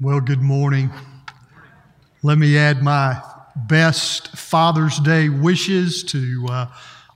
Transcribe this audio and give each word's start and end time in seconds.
Well, 0.00 0.20
good 0.20 0.40
morning. 0.40 0.92
Let 2.22 2.38
me 2.38 2.56
add 2.56 2.84
my 2.84 3.20
best 3.56 4.36
Father's 4.36 5.00
Day 5.00 5.28
wishes 5.28 6.04
to 6.04 6.46
uh, 6.48 6.66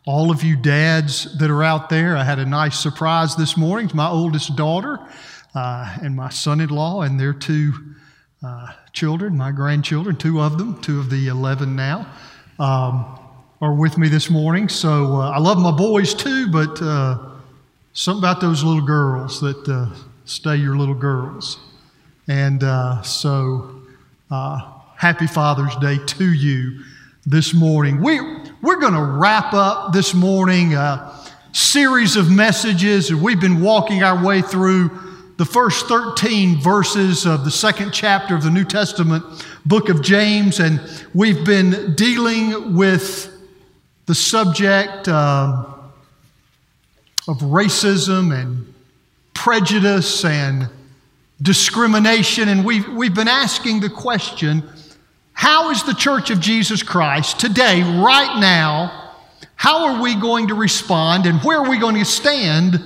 all 0.05 0.33
of 0.33 0.43
you 0.43 0.57
dads 0.57 1.39
that 1.39 1.49
are 1.49 1.63
out 1.63 1.91
there. 1.91 2.17
I 2.17 2.25
had 2.25 2.41
a 2.41 2.45
nice 2.45 2.77
surprise 2.77 3.37
this 3.37 3.57
morning 3.57 3.87
to 3.87 3.95
my 3.95 4.09
oldest 4.09 4.57
daughter 4.57 4.99
uh, 5.55 5.97
and 6.03 6.17
my 6.17 6.29
son 6.29 6.61
in 6.61 6.71
law 6.71 7.03
and 7.03 7.21
their 7.21 7.33
two 7.33 7.73
uh, 8.45 8.73
children, 8.93 9.37
my 9.37 9.53
grandchildren, 9.53 10.17
two 10.17 10.41
of 10.41 10.59
them, 10.59 10.81
two 10.81 10.99
of 10.99 11.09
the 11.09 11.29
11 11.29 11.77
now, 11.77 12.13
um, 12.59 13.17
are 13.61 13.75
with 13.75 13.97
me 13.97 14.09
this 14.09 14.29
morning. 14.29 14.69
So 14.69 15.21
uh, 15.21 15.31
I 15.31 15.39
love 15.39 15.57
my 15.57 15.71
boys 15.71 16.15
too, 16.15 16.51
but 16.51 16.83
uh, 16.83 17.17
something 17.93 18.25
about 18.25 18.41
those 18.41 18.65
little 18.65 18.85
girls 18.85 19.41
that 19.41 19.69
uh, 19.69 19.95
stay 20.25 20.57
your 20.57 20.77
little 20.77 20.97
girls. 20.97 21.61
And 22.33 22.65
uh, 22.65 23.03
so, 23.03 23.83
uh, 24.31 24.59
happy 24.97 25.27
Father's 25.27 25.77
Day 25.77 25.99
to 25.99 26.33
you 26.33 26.83
this 27.27 27.53
morning. 27.53 28.01
We, 28.01 28.23
we're 28.63 28.81
going 28.81 28.95
to 28.95 29.03
wrap 29.03 29.53
up 29.53 29.93
this 29.93 30.15
morning 30.15 30.73
a 30.73 31.15
series 31.53 32.17
of 32.17 32.31
messages. 32.31 33.15
We've 33.15 33.39
been 33.39 33.61
walking 33.61 34.03
our 34.03 34.25
way 34.25 34.41
through 34.41 34.89
the 35.37 35.45
first 35.45 35.89
13 35.89 36.59
verses 36.59 37.27
of 37.27 37.45
the 37.45 37.51
second 37.51 37.93
chapter 37.93 38.35
of 38.35 38.43
the 38.43 38.51
New 38.51 38.65
Testament 38.65 39.23
book 39.67 39.91
of 39.91 40.01
James, 40.01 40.59
and 40.59 40.81
we've 41.13 41.45
been 41.45 41.95
dealing 41.97 42.75
with 42.75 43.31
the 44.07 44.15
subject 44.15 45.07
uh, 45.07 45.67
of 47.29 47.37
racism 47.41 48.35
and 48.35 48.73
prejudice 49.35 50.25
and 50.25 50.71
discrimination. 51.43 52.49
And 52.49 52.65
we've, 52.65 52.89
we've 52.89 53.15
been 53.15 53.29
asking 53.29 53.81
the 53.81 53.91
question 53.91 54.63
how 55.33 55.71
is 55.71 55.83
the 55.83 55.95
Church 55.95 56.31
of 56.31 56.41
Jesus 56.41 56.83
Christ 56.83 57.41
today, 57.41 57.83
right 57.83 58.39
now, 58.39 59.17
how 59.57 59.87
are 59.87 60.03
we 60.03 60.15
going 60.15 60.49
to 60.49 60.55
respond 60.55 61.27
and 61.27 61.41
where 61.41 61.59
are 61.59 61.69
we 61.69 61.79
going 61.79 61.97
to 61.97 62.05
stand 62.05 62.81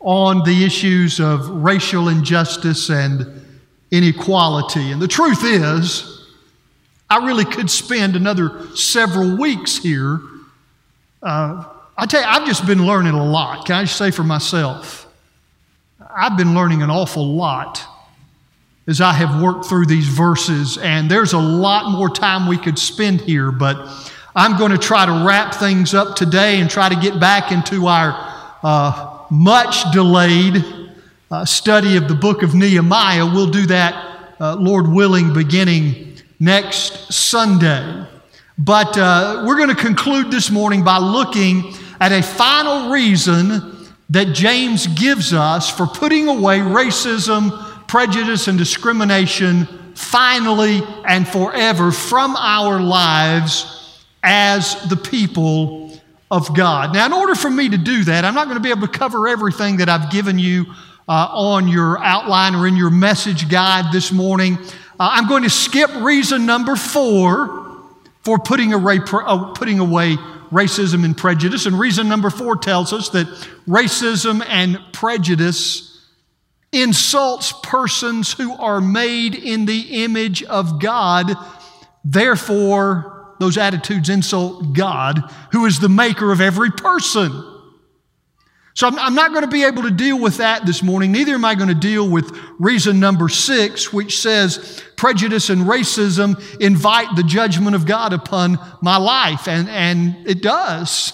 on 0.00 0.44
the 0.44 0.64
issues 0.64 1.20
of 1.20 1.48
racial 1.48 2.08
injustice 2.08 2.90
and 2.90 3.44
inequality? 3.90 4.92
And 4.92 5.00
the 5.00 5.08
truth 5.08 5.44
is, 5.44 6.26
I 7.08 7.24
really 7.24 7.44
could 7.44 7.70
spend 7.70 8.16
another 8.16 8.68
several 8.76 9.36
weeks 9.36 9.78
here. 9.78 10.20
Uh, 11.22 11.64
I 11.96 12.06
tell 12.06 12.20
you, 12.20 12.26
I've 12.26 12.46
just 12.46 12.66
been 12.66 12.86
learning 12.86 13.14
a 13.14 13.24
lot. 13.24 13.66
Can 13.66 13.76
I 13.76 13.82
just 13.82 13.96
say 13.96 14.10
for 14.10 14.24
myself? 14.24 14.99
I've 16.16 16.36
been 16.36 16.54
learning 16.54 16.82
an 16.82 16.90
awful 16.90 17.26
lot 17.34 17.84
as 18.86 19.00
I 19.00 19.12
have 19.12 19.40
worked 19.40 19.66
through 19.66 19.86
these 19.86 20.08
verses, 20.08 20.78
and 20.78 21.10
there's 21.10 21.32
a 21.32 21.38
lot 21.38 21.92
more 21.92 22.08
time 22.08 22.48
we 22.48 22.58
could 22.58 22.78
spend 22.78 23.20
here, 23.20 23.52
but 23.52 23.76
I'm 24.34 24.58
going 24.58 24.72
to 24.72 24.78
try 24.78 25.06
to 25.06 25.24
wrap 25.24 25.54
things 25.54 25.94
up 25.94 26.16
today 26.16 26.60
and 26.60 26.68
try 26.70 26.88
to 26.88 26.96
get 26.96 27.20
back 27.20 27.52
into 27.52 27.86
our 27.86 28.14
uh, 28.62 29.26
much 29.30 29.90
delayed 29.92 30.64
uh, 31.30 31.44
study 31.44 31.96
of 31.96 32.08
the 32.08 32.14
book 32.14 32.42
of 32.42 32.54
Nehemiah. 32.54 33.26
We'll 33.26 33.50
do 33.50 33.66
that, 33.66 34.34
uh, 34.40 34.56
Lord 34.56 34.88
willing, 34.88 35.32
beginning 35.32 36.16
next 36.40 37.12
Sunday. 37.12 38.06
But 38.58 38.96
uh, 38.98 39.44
we're 39.46 39.56
going 39.56 39.68
to 39.68 39.80
conclude 39.80 40.30
this 40.30 40.50
morning 40.50 40.82
by 40.82 40.98
looking 40.98 41.74
at 42.00 42.12
a 42.12 42.22
final 42.22 42.90
reason 42.90 43.79
that 44.10 44.34
James 44.34 44.86
gives 44.88 45.32
us 45.32 45.70
for 45.70 45.86
putting 45.86 46.28
away 46.28 46.58
racism, 46.58 47.86
prejudice, 47.86 48.48
and 48.48 48.58
discrimination 48.58 49.66
finally 49.94 50.82
and 51.06 51.26
forever 51.26 51.92
from 51.92 52.36
our 52.36 52.80
lives 52.80 54.02
as 54.22 54.88
the 54.88 54.96
people 54.96 56.00
of 56.30 56.54
God. 56.54 56.92
Now, 56.92 57.06
in 57.06 57.12
order 57.12 57.34
for 57.34 57.50
me 57.50 57.68
to 57.68 57.78
do 57.78 58.04
that, 58.04 58.24
I'm 58.24 58.34
not 58.34 58.46
going 58.46 58.56
to 58.56 58.62
be 58.62 58.70
able 58.70 58.86
to 58.86 58.98
cover 58.98 59.28
everything 59.28 59.78
that 59.78 59.88
I've 59.88 60.10
given 60.10 60.38
you 60.38 60.66
uh, 61.08 61.28
on 61.32 61.68
your 61.68 61.98
outline 62.02 62.54
or 62.54 62.66
in 62.66 62.76
your 62.76 62.90
message 62.90 63.48
guide 63.48 63.92
this 63.92 64.12
morning. 64.12 64.58
Uh, 64.98 65.10
I'm 65.12 65.28
going 65.28 65.42
to 65.44 65.50
skip 65.50 65.90
reason 65.96 66.46
number 66.46 66.76
four 66.76 67.82
for 68.22 68.38
putting 68.38 68.72
away, 68.72 69.00
uh, 69.12 69.52
putting 69.52 69.78
away 69.78 70.16
racism 70.50 71.04
and 71.04 71.16
prejudice. 71.16 71.66
And 71.66 71.78
reason 71.78 72.08
number 72.08 72.30
four 72.30 72.56
tells 72.56 72.92
us 72.92 73.08
that 73.10 73.26
racism 73.66 74.44
and 74.46 74.78
prejudice 74.92 75.86
insults 76.72 77.52
persons 77.62 78.32
who 78.32 78.52
are 78.52 78.80
made 78.80 79.34
in 79.34 79.66
the 79.66 80.04
image 80.04 80.42
of 80.44 80.80
God. 80.80 81.32
Therefore, 82.04 83.34
those 83.40 83.58
attitudes 83.58 84.08
insult 84.08 84.74
God, 84.74 85.22
who 85.52 85.66
is 85.66 85.80
the 85.80 85.88
maker 85.88 86.30
of 86.30 86.40
every 86.40 86.70
person. 86.70 87.49
So 88.80 88.86
I'm, 88.86 88.98
I'm 88.98 89.14
not 89.14 89.32
going 89.32 89.42
to 89.42 89.50
be 89.50 89.64
able 89.64 89.82
to 89.82 89.90
deal 89.90 90.18
with 90.18 90.38
that 90.38 90.64
this 90.64 90.82
morning. 90.82 91.12
Neither 91.12 91.34
am 91.34 91.44
I 91.44 91.54
going 91.54 91.68
to 91.68 91.74
deal 91.74 92.08
with 92.08 92.34
reason 92.58 92.98
number 92.98 93.28
six, 93.28 93.92
which 93.92 94.22
says 94.22 94.82
prejudice 94.96 95.50
and 95.50 95.66
racism 95.66 96.42
invite 96.62 97.14
the 97.14 97.22
judgment 97.22 97.76
of 97.76 97.84
God 97.84 98.14
upon 98.14 98.58
my 98.80 98.96
life. 98.96 99.48
And, 99.48 99.68
and 99.68 100.26
it 100.26 100.40
does. 100.40 101.12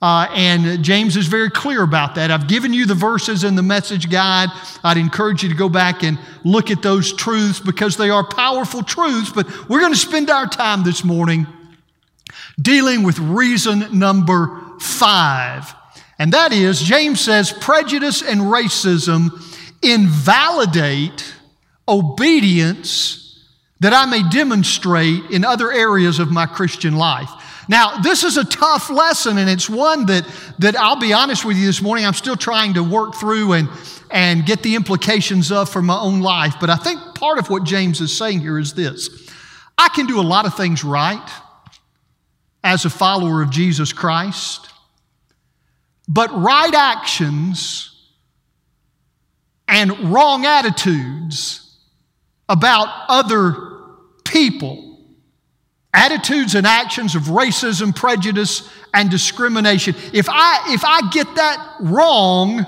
Uh, 0.00 0.28
and 0.34 0.84
James 0.84 1.16
is 1.16 1.26
very 1.26 1.50
clear 1.50 1.82
about 1.82 2.14
that. 2.14 2.30
I've 2.30 2.46
given 2.46 2.72
you 2.72 2.86
the 2.86 2.94
verses 2.94 3.42
in 3.42 3.56
the 3.56 3.62
message 3.64 4.08
guide. 4.08 4.50
I'd 4.84 4.96
encourage 4.96 5.42
you 5.42 5.48
to 5.48 5.56
go 5.56 5.68
back 5.68 6.04
and 6.04 6.16
look 6.44 6.70
at 6.70 6.80
those 6.80 7.12
truths 7.12 7.58
because 7.58 7.96
they 7.96 8.10
are 8.10 8.24
powerful 8.24 8.84
truths. 8.84 9.32
But 9.34 9.68
we're 9.68 9.80
going 9.80 9.94
to 9.94 9.98
spend 9.98 10.30
our 10.30 10.46
time 10.46 10.84
this 10.84 11.02
morning 11.02 11.48
dealing 12.62 13.02
with 13.02 13.18
reason 13.18 13.98
number 13.98 14.60
five. 14.78 15.74
And 16.18 16.32
that 16.32 16.52
is, 16.52 16.80
James 16.80 17.20
says, 17.20 17.52
prejudice 17.52 18.22
and 18.22 18.40
racism 18.40 19.30
invalidate 19.82 21.34
obedience 21.88 23.24
that 23.80 23.92
I 23.92 24.06
may 24.06 24.28
demonstrate 24.30 25.30
in 25.30 25.44
other 25.44 25.70
areas 25.72 26.18
of 26.18 26.30
my 26.30 26.46
Christian 26.46 26.96
life. 26.96 27.30
Now, 27.68 27.98
this 27.98 28.24
is 28.24 28.36
a 28.36 28.44
tough 28.44 28.90
lesson, 28.90 29.38
and 29.38 29.48
it's 29.48 29.68
one 29.68 30.06
that, 30.06 30.26
that 30.58 30.76
I'll 30.76 31.00
be 31.00 31.12
honest 31.12 31.44
with 31.44 31.56
you 31.56 31.66
this 31.66 31.80
morning, 31.80 32.06
I'm 32.06 32.14
still 32.14 32.36
trying 32.36 32.74
to 32.74 32.82
work 32.82 33.14
through 33.14 33.54
and, 33.54 33.68
and 34.10 34.44
get 34.44 34.62
the 34.62 34.74
implications 34.74 35.50
of 35.50 35.68
for 35.70 35.82
my 35.82 35.98
own 35.98 36.20
life. 36.20 36.54
But 36.60 36.70
I 36.70 36.76
think 36.76 37.00
part 37.14 37.38
of 37.38 37.50
what 37.50 37.64
James 37.64 38.00
is 38.00 38.16
saying 38.16 38.40
here 38.40 38.58
is 38.58 38.74
this 38.74 39.30
I 39.76 39.88
can 39.88 40.06
do 40.06 40.20
a 40.20 40.22
lot 40.22 40.46
of 40.46 40.56
things 40.56 40.84
right 40.84 41.30
as 42.62 42.84
a 42.84 42.90
follower 42.90 43.42
of 43.42 43.50
Jesus 43.50 43.92
Christ. 43.92 44.68
But 46.06 46.30
right 46.32 46.74
actions 46.74 47.90
and 49.66 50.12
wrong 50.12 50.44
attitudes 50.44 51.78
about 52.48 52.88
other 53.08 53.72
people, 54.24 55.00
attitudes 55.92 56.54
and 56.54 56.66
actions 56.66 57.14
of 57.14 57.22
racism, 57.22 57.94
prejudice, 57.94 58.68
and 58.92 59.10
discrimination, 59.10 59.94
if 60.12 60.28
I, 60.28 60.74
if 60.74 60.84
I 60.84 61.08
get 61.10 61.34
that 61.36 61.76
wrong, 61.80 62.66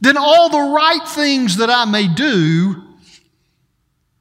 then 0.00 0.16
all 0.16 0.50
the 0.50 0.72
right 0.74 1.08
things 1.08 1.58
that 1.58 1.70
I 1.70 1.84
may 1.84 2.08
do, 2.08 2.82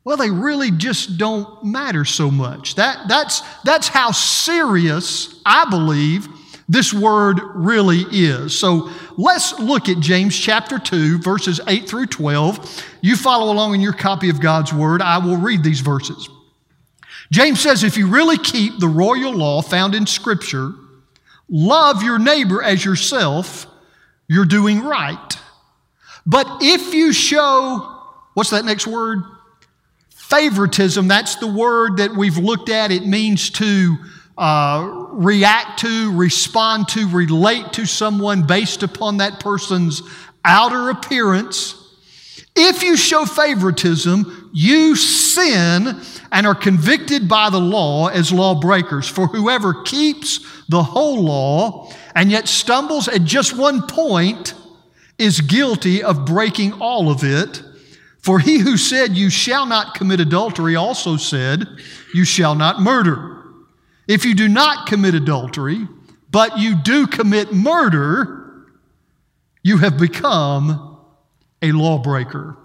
well, 0.03 0.17
they 0.17 0.29
really 0.29 0.69
just 0.69 1.17
don't 1.17 1.63
matter 1.63 2.05
so 2.05 2.29
much. 2.29 2.75
That, 2.75 3.07
that's, 3.07 3.41
that's 3.63 3.87
how 3.87 4.11
serious, 4.11 5.41
I 5.45 5.69
believe, 5.69 6.27
this 6.69 6.93
word 6.93 7.39
really 7.55 8.05
is. 8.09 8.57
So 8.57 8.89
let's 9.17 9.59
look 9.59 9.89
at 9.89 9.99
James 9.99 10.37
chapter 10.37 10.79
2, 10.79 11.19
verses 11.19 11.59
8 11.67 11.87
through 11.87 12.07
12. 12.07 12.83
You 13.01 13.15
follow 13.15 13.51
along 13.51 13.75
in 13.75 13.81
your 13.81 13.93
copy 13.93 14.29
of 14.29 14.39
God's 14.39 14.73
word. 14.73 15.01
I 15.01 15.17
will 15.17 15.37
read 15.37 15.63
these 15.63 15.81
verses. 15.81 16.29
James 17.31 17.59
says, 17.59 17.83
if 17.83 17.97
you 17.97 18.07
really 18.07 18.37
keep 18.37 18.79
the 18.79 18.87
royal 18.87 19.33
law 19.33 19.61
found 19.61 19.95
in 19.95 20.05
Scripture, 20.05 20.71
love 21.49 22.03
your 22.03 22.19
neighbor 22.19 22.61
as 22.63 22.85
yourself, 22.85 23.65
you're 24.27 24.45
doing 24.45 24.81
right. 24.83 25.37
But 26.25 26.47
if 26.61 26.93
you 26.93 27.11
show, 27.11 27.99
what's 28.33 28.51
that 28.51 28.65
next 28.65 28.87
word? 28.87 29.23
Favoritism, 30.09 31.07
that's 31.07 31.35
the 31.35 31.51
word 31.51 31.97
that 31.97 32.15
we've 32.15 32.37
looked 32.37 32.69
at. 32.69 32.91
It 32.91 33.05
means 33.05 33.49
to 33.51 33.97
uh, 34.37 35.07
react 35.11 35.79
to, 35.79 36.15
respond 36.15 36.87
to, 36.89 37.07
relate 37.09 37.73
to 37.73 37.85
someone 37.85 38.45
based 38.47 38.83
upon 38.83 39.17
that 39.17 39.39
person's 39.39 40.01
outer 40.43 40.89
appearance. 40.89 41.79
If 42.55 42.83
you 42.83 42.97
show 42.97 43.25
favoritism, 43.25 44.51
you 44.53 44.95
sin 44.95 45.99
and 46.31 46.47
are 46.47 46.55
convicted 46.55 47.27
by 47.27 47.49
the 47.49 47.59
law 47.59 48.07
as 48.07 48.31
lawbreakers. 48.31 49.07
For 49.07 49.27
whoever 49.27 49.83
keeps 49.83 50.63
the 50.69 50.83
whole 50.83 51.23
law 51.23 51.91
and 52.15 52.31
yet 52.31 52.47
stumbles 52.47 53.07
at 53.07 53.23
just 53.23 53.57
one 53.57 53.87
point 53.87 54.53
is 55.17 55.41
guilty 55.41 56.03
of 56.03 56.25
breaking 56.25 56.73
all 56.73 57.09
of 57.09 57.23
it. 57.23 57.63
For 58.19 58.39
he 58.39 58.59
who 58.59 58.77
said, 58.77 59.17
You 59.17 59.29
shall 59.29 59.65
not 59.65 59.95
commit 59.95 60.19
adultery, 60.19 60.75
also 60.75 61.17
said, 61.17 61.67
You 62.13 62.23
shall 62.23 62.55
not 62.55 62.81
murder. 62.81 63.42
If 64.07 64.25
you 64.25 64.35
do 64.35 64.47
not 64.47 64.87
commit 64.87 65.15
adultery, 65.15 65.87
but 66.29 66.57
you 66.57 66.75
do 66.75 67.07
commit 67.07 67.53
murder, 67.53 68.65
you 69.61 69.77
have 69.77 69.97
become 69.97 70.99
a 71.61 71.71
lawbreaker. 71.71 72.57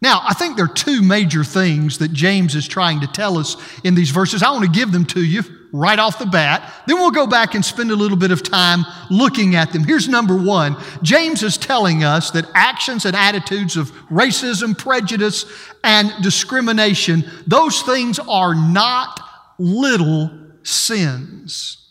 Now, 0.00 0.20
I 0.24 0.34
think 0.34 0.56
there 0.56 0.64
are 0.64 0.74
two 0.74 1.00
major 1.00 1.44
things 1.44 1.98
that 1.98 2.12
James 2.12 2.56
is 2.56 2.66
trying 2.66 3.00
to 3.00 3.06
tell 3.06 3.38
us 3.38 3.56
in 3.84 3.94
these 3.94 4.10
verses. 4.10 4.42
I 4.42 4.50
want 4.50 4.64
to 4.64 4.70
give 4.70 4.90
them 4.90 5.04
to 5.06 5.24
you 5.24 5.42
right 5.72 5.98
off 5.98 6.18
the 6.18 6.26
bat. 6.26 6.72
Then 6.86 6.96
we'll 6.96 7.12
go 7.12 7.26
back 7.26 7.54
and 7.54 7.64
spend 7.64 7.90
a 7.90 7.96
little 7.96 8.16
bit 8.16 8.32
of 8.32 8.42
time 8.42 8.84
looking 9.10 9.54
at 9.54 9.72
them. 9.72 9.84
Here's 9.84 10.08
number 10.08 10.36
one 10.36 10.76
James 11.02 11.42
is 11.42 11.56
telling 11.56 12.04
us 12.04 12.32
that 12.32 12.46
actions 12.54 13.06
and 13.06 13.16
attitudes 13.16 13.76
of 13.76 13.92
racism, 14.10 14.76
prejudice, 14.76 15.46
and 15.84 16.12
discrimination, 16.22 17.24
those 17.46 17.82
things 17.82 18.18
are 18.18 18.54
not 18.54 19.20
little 19.62 20.30
sins. 20.64 21.88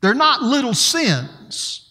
They're 0.00 0.14
not 0.14 0.42
little 0.42 0.74
sins. 0.74 1.84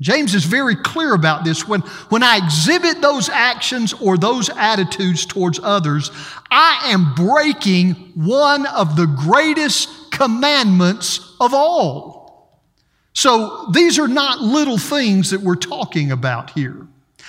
James 0.00 0.34
is 0.34 0.44
very 0.44 0.74
clear 0.74 1.14
about 1.14 1.44
this. 1.44 1.68
When, 1.68 1.80
when 2.08 2.22
I 2.22 2.38
exhibit 2.38 3.00
those 3.00 3.28
actions 3.28 3.92
or 3.92 4.16
those 4.16 4.48
attitudes 4.48 5.26
towards 5.26 5.60
others, 5.62 6.10
I 6.50 6.90
am 6.90 7.14
breaking 7.14 7.94
one 8.16 8.66
of 8.66 8.96
the 8.96 9.06
greatest 9.06 10.10
commandments 10.10 11.36
of 11.40 11.54
all. 11.54 12.62
So 13.12 13.68
these 13.72 13.98
are 13.98 14.08
not 14.08 14.40
little 14.40 14.78
things 14.78 15.30
that 15.30 15.40
we're 15.40 15.54
talking 15.54 16.10
about 16.10 16.50
here. 16.50 16.86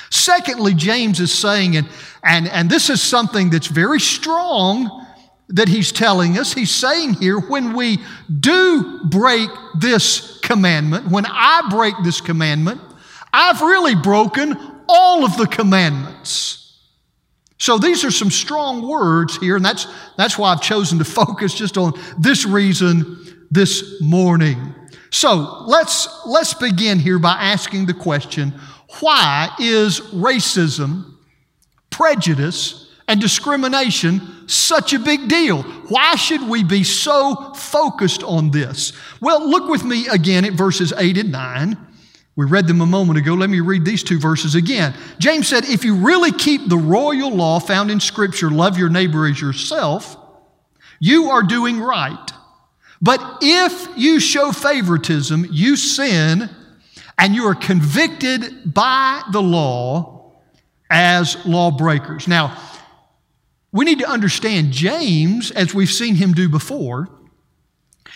Secondly, 0.09 0.73
James 0.73 1.19
is 1.19 1.37
saying, 1.37 1.75
and, 1.75 1.87
and, 2.23 2.47
and 2.47 2.69
this 2.69 2.89
is 2.89 3.01
something 3.01 3.49
that's 3.49 3.67
very 3.67 3.99
strong 3.99 5.05
that 5.49 5.67
he's 5.67 5.91
telling 5.91 6.37
us. 6.37 6.53
He's 6.53 6.71
saying 6.71 7.15
here, 7.15 7.39
when 7.39 7.73
we 7.73 7.99
do 8.39 9.01
break 9.05 9.49
this 9.79 10.39
commandment, 10.39 11.09
when 11.09 11.25
I 11.27 11.67
break 11.69 11.95
this 12.03 12.21
commandment, 12.21 12.81
I've 13.31 13.61
really 13.61 13.95
broken 13.95 14.57
all 14.87 15.25
of 15.25 15.37
the 15.37 15.47
commandments. 15.47 16.59
So 17.57 17.77
these 17.77 18.03
are 18.03 18.11
some 18.11 18.29
strong 18.29 18.87
words 18.87 19.37
here, 19.37 19.55
and 19.55 19.63
that's, 19.63 19.87
that's 20.17 20.37
why 20.37 20.51
I've 20.51 20.61
chosen 20.61 20.99
to 20.99 21.05
focus 21.05 21.53
just 21.53 21.77
on 21.77 21.93
this 22.17 22.45
reason 22.45 23.47
this 23.49 24.01
morning. 24.01 24.73
So 25.11 25.63
let's, 25.67 26.07
let's 26.25 26.53
begin 26.53 26.99
here 26.99 27.19
by 27.19 27.33
asking 27.33 27.85
the 27.85 27.93
question 27.93 28.53
why 28.99 29.49
is 29.59 29.99
racism, 29.99 31.13
prejudice, 31.89 32.82
and 33.07 33.19
discrimination 33.19 34.47
such 34.47 34.93
a 34.93 34.99
big 34.99 35.27
deal? 35.27 35.63
Why 35.63 36.15
should 36.15 36.47
we 36.47 36.63
be 36.63 36.83
so 36.83 37.53
focused 37.53 38.23
on 38.23 38.51
this? 38.51 38.93
Well, 39.21 39.49
look 39.49 39.69
with 39.69 39.83
me 39.83 40.07
again 40.07 40.45
at 40.45 40.53
verses 40.53 40.93
8 40.95 41.17
and 41.17 41.31
9. 41.31 41.77
We 42.35 42.45
read 42.45 42.67
them 42.67 42.81
a 42.81 42.85
moment 42.85 43.19
ago. 43.19 43.35
Let 43.35 43.49
me 43.49 43.59
read 43.59 43.85
these 43.85 44.03
two 44.03 44.19
verses 44.19 44.55
again. 44.55 44.95
James 45.19 45.47
said, 45.47 45.65
If 45.65 45.85
you 45.85 45.95
really 45.95 46.31
keep 46.31 46.67
the 46.67 46.77
royal 46.77 47.29
law 47.29 47.59
found 47.59 47.91
in 47.91 47.99
Scripture, 47.99 48.49
love 48.49 48.77
your 48.77 48.89
neighbor 48.89 49.27
as 49.27 49.39
yourself, 49.39 50.17
you 50.99 51.29
are 51.29 51.43
doing 51.43 51.79
right. 51.79 52.31
But 53.01 53.39
if 53.41 53.87
you 53.97 54.19
show 54.19 54.51
favoritism, 54.51 55.47
you 55.51 55.75
sin 55.75 56.49
and 57.19 57.35
you 57.35 57.45
are 57.45 57.55
convicted 57.55 58.73
by 58.73 59.21
the 59.31 59.41
law 59.41 60.31
as 60.89 61.37
lawbreakers. 61.45 62.27
Now, 62.27 62.57
we 63.73 63.85
need 63.85 63.99
to 63.99 64.09
understand 64.09 64.71
James, 64.71 65.49
as 65.51 65.73
we've 65.73 65.89
seen 65.89 66.15
him 66.15 66.31
do 66.31 66.47
before, 66.47 67.09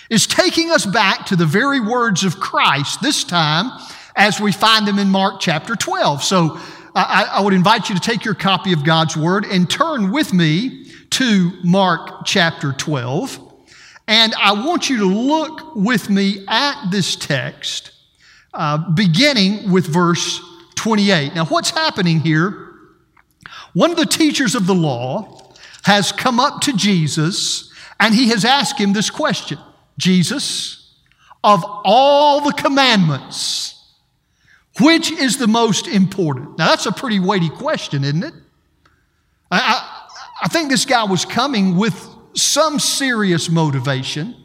is 0.09 0.27
taking 0.27 0.71
us 0.71 0.85
back 0.85 1.25
to 1.25 1.35
the 1.35 1.47
very 1.47 1.79
words 1.79 2.23
of 2.23 2.39
Christ, 2.39 3.01
this 3.01 3.23
time 3.23 3.71
as 4.15 4.39
we 4.39 4.51
find 4.51 4.87
them 4.87 4.99
in 4.99 5.09
Mark 5.09 5.39
chapter 5.39 5.75
12. 5.75 6.23
So 6.23 6.59
I, 6.95 7.27
I 7.33 7.41
would 7.41 7.53
invite 7.53 7.89
you 7.89 7.95
to 7.95 8.01
take 8.01 8.23
your 8.23 8.35
copy 8.35 8.71
of 8.71 8.85
God's 8.85 9.17
Word 9.17 9.45
and 9.45 9.69
turn 9.69 10.11
with 10.11 10.31
me 10.31 10.91
to 11.11 11.51
Mark 11.63 12.25
chapter 12.25 12.71
12. 12.71 13.43
And 14.07 14.35
I 14.35 14.53
want 14.53 14.89
you 14.89 14.99
to 14.99 15.05
look 15.05 15.75
with 15.75 16.09
me 16.09 16.45
at 16.47 16.91
this 16.91 17.15
text, 17.15 17.91
uh, 18.53 18.91
beginning 18.91 19.71
with 19.71 19.87
verse 19.87 20.39
28. 20.75 21.33
Now, 21.33 21.45
what's 21.45 21.71
happening 21.71 22.19
here? 22.19 22.67
One 23.73 23.91
of 23.91 23.97
the 23.97 24.05
teachers 24.05 24.55
of 24.55 24.65
the 24.67 24.75
law 24.75 25.46
has 25.87 26.11
come 26.11 26.37
up 26.37 26.59
to 26.59 26.73
Jesus 26.73 27.71
and 27.97 28.13
he 28.13 28.27
has 28.27 28.43
asked 28.43 28.77
him 28.77 28.91
this 28.91 29.09
question 29.09 29.57
Jesus, 29.97 30.93
of 31.45 31.63
all 31.65 32.41
the 32.41 32.51
commandments, 32.51 33.73
which 34.81 35.09
is 35.11 35.37
the 35.37 35.47
most 35.47 35.87
important? 35.87 36.57
Now, 36.57 36.67
that's 36.67 36.85
a 36.85 36.91
pretty 36.91 37.21
weighty 37.21 37.49
question, 37.49 38.03
isn't 38.03 38.21
it? 38.21 38.33
I, 39.49 39.59
I, 39.59 40.07
I 40.43 40.47
think 40.49 40.69
this 40.69 40.83
guy 40.83 41.05
was 41.05 41.23
coming 41.23 41.77
with 41.77 41.97
some 42.35 42.79
serious 42.79 43.49
motivation. 43.49 44.35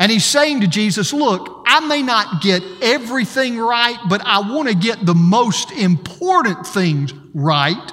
And 0.00 0.10
he's 0.10 0.24
saying 0.24 0.62
to 0.62 0.66
Jesus, 0.66 1.12
Look, 1.12 1.62
I 1.64 1.78
may 1.86 2.02
not 2.02 2.42
get 2.42 2.60
everything 2.82 3.56
right, 3.56 3.98
but 4.08 4.20
I 4.24 4.40
want 4.40 4.68
to 4.68 4.74
get 4.74 5.06
the 5.06 5.14
most 5.14 5.70
important 5.70 6.66
things 6.66 7.14
right. 7.32 7.92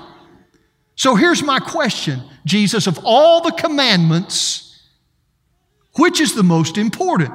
So 0.95 1.13
here's 1.13 1.43
my 1.43 1.59
question 1.59 2.23
Jesus, 2.45 2.87
of 2.87 2.99
all 3.03 3.41
the 3.41 3.51
commandments, 3.51 4.81
which 5.97 6.19
is 6.19 6.33
the 6.35 6.43
most 6.43 6.77
important? 6.77 7.33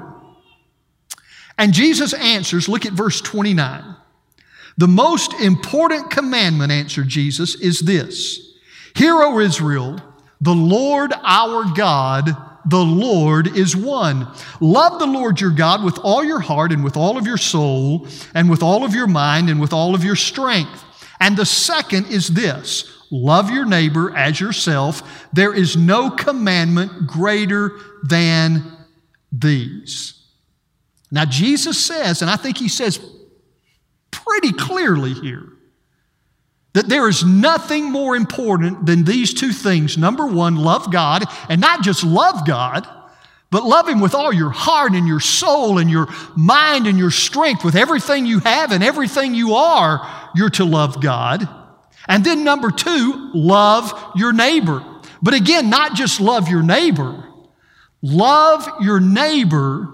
And 1.58 1.72
Jesus 1.72 2.12
answers, 2.12 2.68
look 2.68 2.84
at 2.86 2.92
verse 2.92 3.20
29. 3.20 3.96
The 4.78 4.88
most 4.88 5.32
important 5.34 6.10
commandment, 6.10 6.70
answered 6.70 7.08
Jesus, 7.08 7.54
is 7.54 7.80
this 7.80 8.54
Hear, 8.94 9.14
O 9.22 9.38
Israel, 9.40 10.00
the 10.40 10.54
Lord 10.54 11.12
our 11.22 11.64
God, 11.74 12.36
the 12.66 12.84
Lord 12.84 13.56
is 13.56 13.74
one. 13.76 14.26
Love 14.60 14.98
the 14.98 15.06
Lord 15.06 15.40
your 15.40 15.50
God 15.50 15.84
with 15.84 15.98
all 16.02 16.24
your 16.24 16.40
heart 16.40 16.72
and 16.72 16.84
with 16.84 16.96
all 16.96 17.16
of 17.16 17.26
your 17.26 17.36
soul 17.38 18.06
and 18.34 18.50
with 18.50 18.62
all 18.62 18.84
of 18.84 18.94
your 18.94 19.06
mind 19.06 19.48
and 19.48 19.60
with 19.60 19.72
all 19.72 19.94
of 19.94 20.04
your 20.04 20.16
strength. 20.16 20.84
And 21.20 21.36
the 21.36 21.46
second 21.46 22.06
is 22.06 22.28
this 22.28 22.92
love 23.10 23.50
your 23.50 23.64
neighbor 23.64 24.16
as 24.16 24.40
yourself. 24.40 25.26
There 25.32 25.54
is 25.54 25.76
no 25.76 26.10
commandment 26.10 27.06
greater 27.06 27.78
than 28.02 28.64
these. 29.32 30.24
Now, 31.10 31.24
Jesus 31.24 31.84
says, 31.84 32.22
and 32.22 32.30
I 32.30 32.36
think 32.36 32.58
he 32.58 32.68
says 32.68 33.00
pretty 34.10 34.52
clearly 34.52 35.12
here, 35.12 35.52
that 36.72 36.88
there 36.88 37.08
is 37.08 37.24
nothing 37.24 37.90
more 37.90 38.14
important 38.14 38.84
than 38.84 39.04
these 39.04 39.32
two 39.32 39.52
things. 39.52 39.96
Number 39.96 40.26
one, 40.26 40.56
love 40.56 40.92
God, 40.92 41.24
and 41.48 41.60
not 41.60 41.82
just 41.82 42.04
love 42.04 42.46
God, 42.46 42.86
but 43.50 43.64
love 43.64 43.88
Him 43.88 44.00
with 44.00 44.14
all 44.14 44.32
your 44.32 44.50
heart 44.50 44.92
and 44.92 45.08
your 45.08 45.20
soul 45.20 45.78
and 45.78 45.90
your 45.90 46.08
mind 46.36 46.86
and 46.86 46.98
your 46.98 47.10
strength, 47.10 47.64
with 47.64 47.76
everything 47.76 48.26
you 48.26 48.40
have 48.40 48.72
and 48.72 48.84
everything 48.84 49.34
you 49.34 49.54
are, 49.54 50.06
you're 50.34 50.50
to 50.50 50.64
love 50.64 51.00
God. 51.00 51.48
And 52.08 52.24
then 52.24 52.44
number 52.44 52.70
two, 52.70 53.30
love 53.34 54.12
your 54.14 54.32
neighbor. 54.32 54.84
But 55.22 55.34
again, 55.34 55.70
not 55.70 55.94
just 55.94 56.20
love 56.20 56.48
your 56.48 56.62
neighbor, 56.62 57.24
love 58.02 58.68
your 58.80 59.00
neighbor 59.00 59.92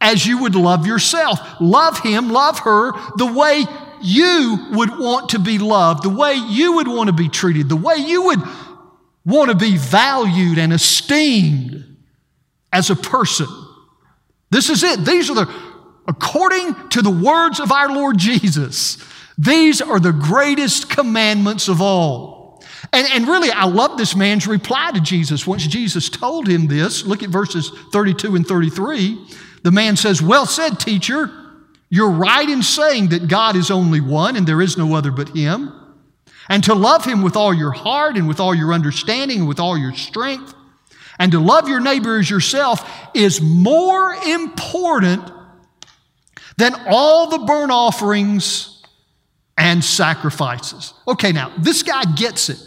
as 0.00 0.26
you 0.26 0.38
would 0.42 0.54
love 0.54 0.86
yourself. 0.86 1.40
Love 1.60 1.98
him, 2.00 2.30
love 2.30 2.60
her 2.60 2.92
the 3.16 3.32
way 3.32 3.64
you 4.02 4.68
would 4.72 4.90
want 4.98 5.30
to 5.30 5.38
be 5.38 5.58
loved, 5.58 6.02
the 6.02 6.08
way 6.08 6.34
you 6.34 6.76
would 6.76 6.88
want 6.88 7.08
to 7.08 7.12
be 7.12 7.28
treated, 7.28 7.68
the 7.68 7.76
way 7.76 7.96
you 7.96 8.22
would 8.22 8.40
want 9.24 9.50
to 9.50 9.56
be 9.56 9.76
valued 9.76 10.58
and 10.58 10.72
esteemed 10.72 11.96
as 12.72 12.90
a 12.90 12.96
person. 12.96 13.46
This 14.50 14.70
is 14.70 14.82
it. 14.82 15.04
These 15.04 15.30
are 15.30 15.34
the, 15.34 15.54
according 16.08 16.88
to 16.90 17.02
the 17.02 17.10
words 17.10 17.60
of 17.60 17.70
our 17.70 17.92
Lord 17.92 18.18
Jesus, 18.18 18.96
these 19.40 19.80
are 19.80 19.98
the 19.98 20.12
greatest 20.12 20.90
commandments 20.90 21.68
of 21.68 21.80
all. 21.80 22.62
And, 22.92 23.08
and 23.10 23.26
really, 23.26 23.50
I 23.50 23.64
love 23.64 23.96
this 23.96 24.14
man's 24.14 24.46
reply 24.46 24.90
to 24.92 25.00
Jesus. 25.00 25.46
Once 25.46 25.66
Jesus 25.66 26.10
told 26.10 26.46
him 26.46 26.66
this, 26.66 27.06
look 27.06 27.22
at 27.22 27.30
verses 27.30 27.70
32 27.90 28.36
and 28.36 28.46
33. 28.46 29.18
The 29.62 29.70
man 29.70 29.96
says, 29.96 30.20
Well 30.20 30.44
said, 30.44 30.78
teacher. 30.78 31.30
You're 31.88 32.10
right 32.10 32.48
in 32.48 32.62
saying 32.62 33.08
that 33.08 33.28
God 33.28 33.56
is 33.56 33.70
only 33.70 34.02
one 34.02 34.36
and 34.36 34.46
there 34.46 34.60
is 34.60 34.76
no 34.76 34.94
other 34.94 35.10
but 35.10 35.30
Him. 35.30 35.72
And 36.50 36.62
to 36.64 36.74
love 36.74 37.06
Him 37.06 37.22
with 37.22 37.34
all 37.34 37.54
your 37.54 37.72
heart 37.72 38.16
and 38.16 38.28
with 38.28 38.40
all 38.40 38.54
your 38.54 38.74
understanding 38.74 39.40
and 39.40 39.48
with 39.48 39.58
all 39.58 39.78
your 39.78 39.94
strength, 39.94 40.54
and 41.18 41.32
to 41.32 41.40
love 41.40 41.66
your 41.66 41.80
neighbor 41.80 42.18
as 42.18 42.28
yourself 42.28 42.88
is 43.14 43.40
more 43.40 44.14
important 44.14 45.30
than 46.58 46.74
all 46.86 47.28
the 47.28 47.38
burnt 47.38 47.72
offerings 47.72 48.79
and 49.60 49.84
sacrifices. 49.84 50.94
Okay, 51.06 51.32
now, 51.32 51.52
this 51.58 51.82
guy 51.82 52.02
gets 52.16 52.48
it. 52.48 52.58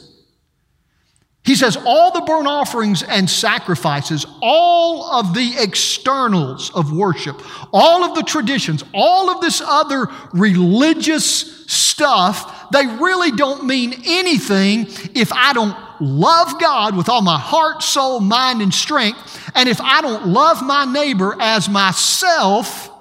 He 1.44 1.56
says, 1.56 1.76
all 1.76 2.12
the 2.14 2.22
burnt 2.22 2.48
offerings 2.48 3.02
and 3.02 3.28
sacrifices, 3.28 4.28
all 4.42 5.12
of 5.12 5.34
the 5.34 5.56
externals 5.58 6.70
of 6.70 6.94
worship, 6.94 7.42
all 7.74 8.04
of 8.04 8.16
the 8.16 8.22
traditions, 8.22 8.84
all 8.94 9.32
of 9.32 9.42
this 9.42 9.60
other 9.60 10.08
religious 10.34 11.66
stuff, 11.66 12.70
they 12.72 12.86
really 12.86 13.32
don't 13.32 13.66
mean 13.66 14.04
anything 14.06 14.86
if 15.16 15.34
I 15.34 15.52
don't 15.54 15.76
love 16.00 16.62
God 16.62 16.96
with 16.96 17.10
all 17.10 17.24
my 17.24 17.40
heart, 17.40 17.82
soul, 17.82 18.20
mind, 18.20 18.62
and 18.62 18.74
strength, 18.74 19.52
and 19.56 19.68
if 19.68 19.82
I 19.82 20.02
don't 20.02 20.28
love 20.28 20.64
my 20.64 20.86
neighbor 20.86 21.36
as 21.42 21.68
myself, 21.68 22.92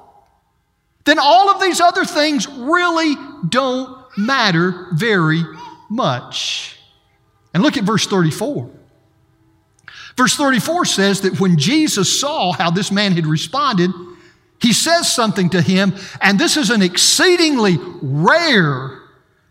then 1.05 1.19
all 1.19 1.51
of 1.51 1.61
these 1.61 1.81
other 1.81 2.05
things 2.05 2.49
really 2.49 3.17
don't 3.49 3.97
matter 4.17 4.89
very 4.93 5.43
much. 5.89 6.77
And 7.55 7.63
look 7.63 7.77
at 7.77 7.85
verse 7.85 8.07
34. 8.07 8.71
Verse 10.17 10.35
34 10.37 10.85
says 10.85 11.21
that 11.23 11.41
when 11.41 11.57
Jesus 11.57 12.21
saw 12.21 12.53
how 12.53 12.71
this 12.71 12.93
man 12.93 13.13
had 13.13 13.27
responded, 13.27 13.91
he 14.61 14.73
says 14.73 15.13
something 15.13 15.51
to 15.51 15.61
him, 15.61 15.95
and 16.21 16.39
this 16.39 16.57
is 16.57 16.71
an 16.71 16.83
exceedingly 16.83 17.79
rare 18.01 19.01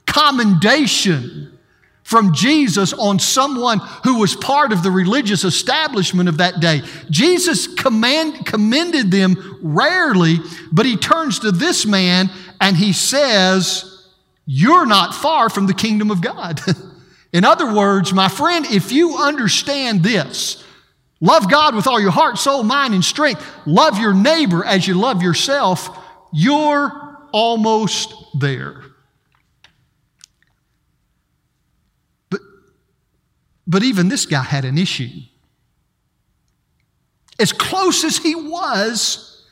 commendation 0.06 1.58
from 2.04 2.34
Jesus 2.34 2.94
on 2.94 3.20
someone 3.20 3.80
who 4.04 4.20
was 4.20 4.36
part 4.36 4.74
of 4.74 4.84
the 4.84 4.92
religious 4.92 5.44
establishment 5.44 6.28
of 6.28 6.38
that 6.38 6.60
day. 6.60 6.82
Jesus 7.10 7.68
command, 7.68 8.46
commended 8.46 9.12
them 9.12 9.60
rarely, 9.62 10.38
but 10.72 10.86
he 10.86 10.98
turns 10.98 11.40
to 11.40 11.52
this 11.52 11.86
man 11.86 12.30
and 12.62 12.77
he 12.77 12.94
says, 12.94 14.06
You're 14.46 14.86
not 14.86 15.15
far 15.15 15.50
from 15.50 15.65
the 15.65 15.74
kingdom 15.74 16.12
of 16.12 16.22
God. 16.22 16.62
In 17.34 17.44
other 17.44 17.74
words, 17.74 18.13
my 18.13 18.27
friend, 18.27 18.65
if 18.68 18.91
you 18.91 19.18
understand 19.18 20.03
this, 20.03 20.63
love 21.20 21.50
God 21.50 21.75
with 21.75 21.88
all 21.88 22.00
your 22.00 22.12
heart, 22.12 22.38
soul, 22.38 22.62
mind, 22.63 22.94
and 22.94 23.03
strength, 23.03 23.44
love 23.65 23.98
your 23.98 24.13
neighbor 24.13 24.63
as 24.63 24.88
you 24.88 24.94
love 24.94 25.24
yourself, 25.24 25.89
you're 26.32 27.18
almost 27.32 28.13
there. 28.38 28.84
But, 32.30 32.41
but 33.65 33.82
even 33.82 34.10
this 34.10 34.25
guy 34.25 34.44
had 34.44 34.65
an 34.65 34.77
issue. 34.77 35.10
As 37.39 37.53
close 37.53 38.03
as 38.03 38.18
he 38.18 38.36
was, 38.36 39.48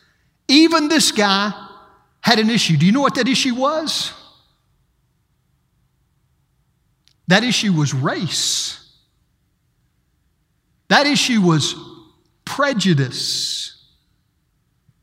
even 0.48 0.90
this 0.90 1.12
guy 1.12 1.69
had 2.22 2.40
an 2.40 2.50
issue. 2.50 2.78
Do 2.78 2.86
you 2.86 2.92
know 2.92 3.02
what 3.02 3.16
that 3.16 3.28
issue 3.28 3.56
was? 3.56 4.14
That 7.28 7.44
issue 7.44 7.74
was 7.74 7.94
race. 7.94 8.76
That 10.90 11.06
issue 11.06 11.42
was 11.42 11.76
prejudice. 12.44 13.86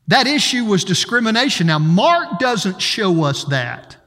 That 0.07 0.27
issue 0.27 0.65
was 0.65 0.83
discrimination. 0.83 1.67
Now, 1.67 1.79
Mark 1.79 2.39
doesn't 2.39 2.81
show 2.81 3.23
us 3.23 3.45
that. 3.45 3.97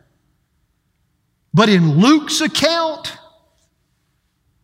But 1.52 1.68
in 1.68 1.98
Luke's 1.98 2.40
account 2.40 3.16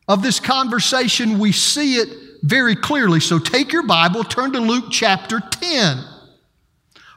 of 0.07 0.23
this 0.23 0.39
conversation, 0.39 1.39
we 1.39 1.53
see 1.53 1.97
it 1.97 2.09
very 2.43 2.77
clearly. 2.77 3.21
So 3.21 3.39
take 3.39 3.73
your 3.73 3.87
Bible, 3.87 4.23
turn 4.23 4.53
to 4.53 4.61
Luke 4.61 4.87
chapter 4.91 5.41
10. 5.41 6.05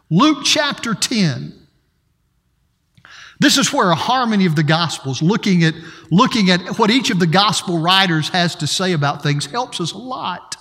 Luke 0.09 0.39
chapter 0.43 0.93
10. 0.93 1.53
This 3.39 3.57
is 3.57 3.71
where 3.71 3.89
a 3.89 3.95
harmony 3.95 4.45
of 4.45 4.55
the 4.55 4.63
Gospels, 4.63 5.21
looking 5.21 5.63
at, 5.63 5.73
looking 6.11 6.49
at 6.49 6.77
what 6.77 6.89
each 6.89 7.09
of 7.09 7.19
the 7.19 7.27
Gospel 7.27 7.79
writers 7.79 8.29
has 8.29 8.55
to 8.57 8.67
say 8.67 8.91
about 8.91 9.23
things, 9.23 9.45
helps 9.45 9.79
us 9.79 9.93
a 9.93 9.97
lot. 9.97 10.57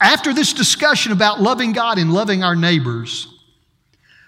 After 0.00 0.32
this 0.32 0.52
discussion 0.52 1.12
about 1.12 1.40
loving 1.40 1.72
God 1.72 1.98
and 1.98 2.12
loving 2.12 2.42
our 2.42 2.56
neighbors, 2.56 3.28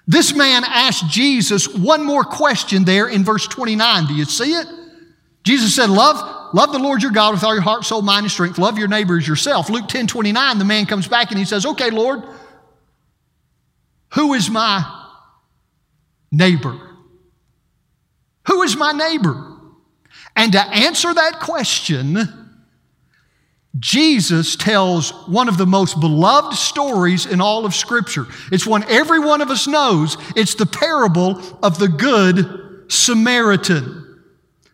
this 0.06 0.34
man 0.34 0.64
asked 0.64 1.08
Jesus 1.08 1.68
one 1.68 2.04
more 2.04 2.24
question 2.24 2.84
there 2.84 3.08
in 3.08 3.24
verse 3.24 3.46
29. 3.46 4.06
Do 4.06 4.14
you 4.14 4.24
see 4.24 4.52
it? 4.54 4.66
Jesus 5.44 5.74
said, 5.74 5.88
Love, 5.88 6.54
love 6.54 6.72
the 6.72 6.78
Lord 6.78 7.02
your 7.02 7.12
God 7.12 7.34
with 7.34 7.44
all 7.44 7.54
your 7.54 7.62
heart, 7.62 7.84
soul, 7.84 8.02
mind, 8.02 8.24
and 8.24 8.30
strength. 8.30 8.58
Love 8.58 8.78
your 8.78 8.88
neighbor 8.88 9.18
as 9.18 9.26
yourself. 9.26 9.70
Luke 9.70 9.88
10 9.88 10.06
29, 10.06 10.58
the 10.58 10.64
man 10.64 10.86
comes 10.86 11.08
back 11.08 11.30
and 11.30 11.38
he 11.38 11.44
says, 11.44 11.64
Okay, 11.64 11.90
Lord, 11.90 12.24
who 14.14 14.34
is 14.34 14.50
my 14.50 14.84
neighbor? 16.32 16.78
Who 18.46 18.62
is 18.62 18.76
my 18.76 18.92
neighbor? 18.92 19.58
And 20.36 20.52
to 20.52 20.60
answer 20.60 21.12
that 21.12 21.40
question, 21.40 22.18
Jesus 23.78 24.56
tells 24.56 25.10
one 25.28 25.48
of 25.48 25.56
the 25.58 25.66
most 25.66 26.00
beloved 26.00 26.56
stories 26.56 27.26
in 27.26 27.40
all 27.40 27.64
of 27.64 27.74
Scripture. 27.74 28.26
It's 28.50 28.66
one 28.66 28.84
every 28.88 29.20
one 29.20 29.40
of 29.40 29.50
us 29.50 29.66
knows. 29.66 30.16
It's 30.34 30.54
the 30.54 30.66
parable 30.66 31.40
of 31.62 31.78
the 31.78 31.88
Good 31.88 32.90
Samaritan. 32.90 34.06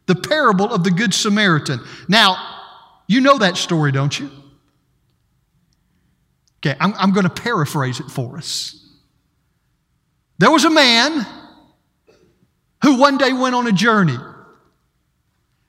The 0.07 0.15
parable 0.15 0.73
of 0.73 0.85
the 0.85 0.91
Good 0.91 1.13
Samaritan. 1.13 1.81
Now, 2.09 2.37
you 3.07 3.21
know 3.21 3.39
that 3.39 3.57
story, 3.57 3.93
don't 3.93 4.19
you? 4.19 4.31
Okay, 6.59 6.77
I'm, 6.81 6.95
I'm 6.95 7.13
going 7.13 7.29
to 7.29 7.43
paraphrase 7.43 8.01
it 8.01 8.11
for 8.11 8.39
us. 8.39 8.86
There 10.39 10.51
was 10.51 10.65
a 10.65 10.71
man 10.71 11.27
who 12.83 12.99
one 12.99 13.19
day 13.19 13.33
went 13.33 13.55
on 13.55 13.67
a 13.67 13.73
journey. 13.73 14.17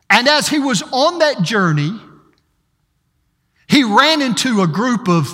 And 0.09 0.27
as 0.27 0.47
he 0.47 0.59
was 0.59 0.81
on 0.91 1.19
that 1.19 1.41
journey, 1.41 1.91
he 3.67 3.83
ran 3.83 4.21
into 4.21 4.61
a 4.61 4.67
group 4.67 5.07
of 5.07 5.27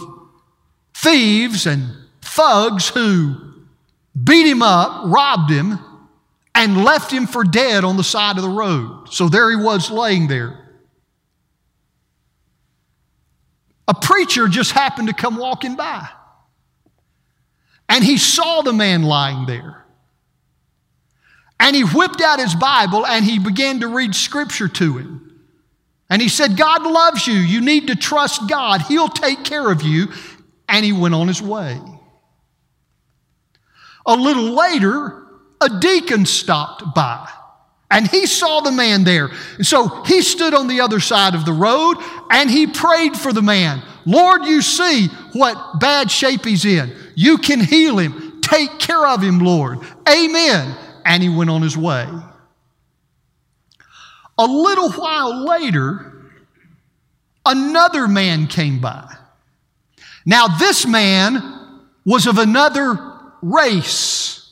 thieves 0.95 1.65
and 1.65 1.89
thugs 2.21 2.89
who 2.89 3.35
beat 4.21 4.47
him 4.47 4.61
up, 4.61 5.03
robbed 5.05 5.51
him, 5.51 5.79
and 6.55 6.83
left 6.83 7.11
him 7.11 7.27
for 7.27 7.43
dead 7.43 7.83
on 7.83 7.97
the 7.97 8.03
side 8.03 8.37
of 8.37 8.43
the 8.43 8.49
road. 8.49 9.07
So 9.11 9.29
there 9.29 9.49
he 9.49 9.55
was 9.55 9.89
laying 9.89 10.27
there. 10.27 10.59
A 13.87 13.93
preacher 13.93 14.47
just 14.47 14.71
happened 14.71 15.09
to 15.09 15.13
come 15.13 15.37
walking 15.37 15.75
by. 15.75 16.07
And 17.89 18.03
he 18.03 18.17
saw 18.17 18.61
the 18.61 18.73
man 18.73 19.03
lying 19.03 19.45
there. 19.45 19.85
And 21.59 21.75
he 21.75 21.83
whipped 21.83 22.21
out 22.21 22.39
his 22.39 22.55
Bible 22.55 23.05
and 23.05 23.23
he 23.23 23.39
began 23.39 23.79
to 23.81 23.87
read 23.87 24.15
scripture 24.15 24.67
to 24.67 24.97
him. 24.97 25.41
And 26.09 26.21
he 26.21 26.29
said, 26.29 26.57
God 26.57 26.83
loves 26.83 27.25
you. 27.25 27.33
You 27.33 27.61
need 27.61 27.87
to 27.87 27.95
trust 27.95 28.49
God. 28.49 28.81
He'll 28.81 29.07
take 29.07 29.43
care 29.43 29.71
of 29.71 29.81
you. 29.81 30.07
And 30.67 30.85
he 30.85 30.91
went 30.91 31.15
on 31.15 31.27
his 31.27 31.41
way. 31.41 31.79
A 34.05 34.15
little 34.15 34.51
later, 34.51 35.25
a 35.61 35.79
deacon 35.79 36.25
stopped 36.25 36.93
by 36.93 37.29
and 37.93 38.07
he 38.07 38.25
saw 38.25 38.59
the 38.59 38.71
man 38.71 39.03
there. 39.03 39.29
And 39.57 39.65
so 39.65 40.03
he 40.03 40.23
stood 40.23 40.55
on 40.55 40.67
the 40.67 40.81
other 40.81 40.99
side 40.99 41.35
of 41.35 41.45
the 41.45 41.53
road 41.53 41.97
and 42.31 42.49
he 42.49 42.65
prayed 42.65 43.15
for 43.15 43.31
the 43.31 43.43
man. 43.43 43.83
Lord, 44.05 44.45
you 44.45 44.63
see 44.63 45.07
what 45.33 45.79
bad 45.79 46.09
shape 46.09 46.43
he's 46.43 46.65
in. 46.65 46.91
You 47.15 47.38
can 47.38 47.60
heal 47.60 47.98
him. 47.98 48.41
Take 48.41 48.79
care 48.79 49.05
of 49.05 49.22
him, 49.22 49.39
Lord. 49.39 49.79
Amen 50.08 50.77
and 51.05 51.24
he 51.24 51.29
went 51.29 51.50
on 51.50 51.62
his 51.62 51.77
way. 51.77 52.08
A 54.38 54.46
little 54.46 54.91
while 54.91 55.46
later, 55.46 56.32
another 57.46 58.08
man 58.08 58.48
came 58.48 58.79
by. 58.79 59.15
Now, 60.25 60.48
this 60.48 60.86
man 60.88 61.82
was 62.05 62.25
of 62.25 62.38
another 62.38 62.98
race. 63.41 64.51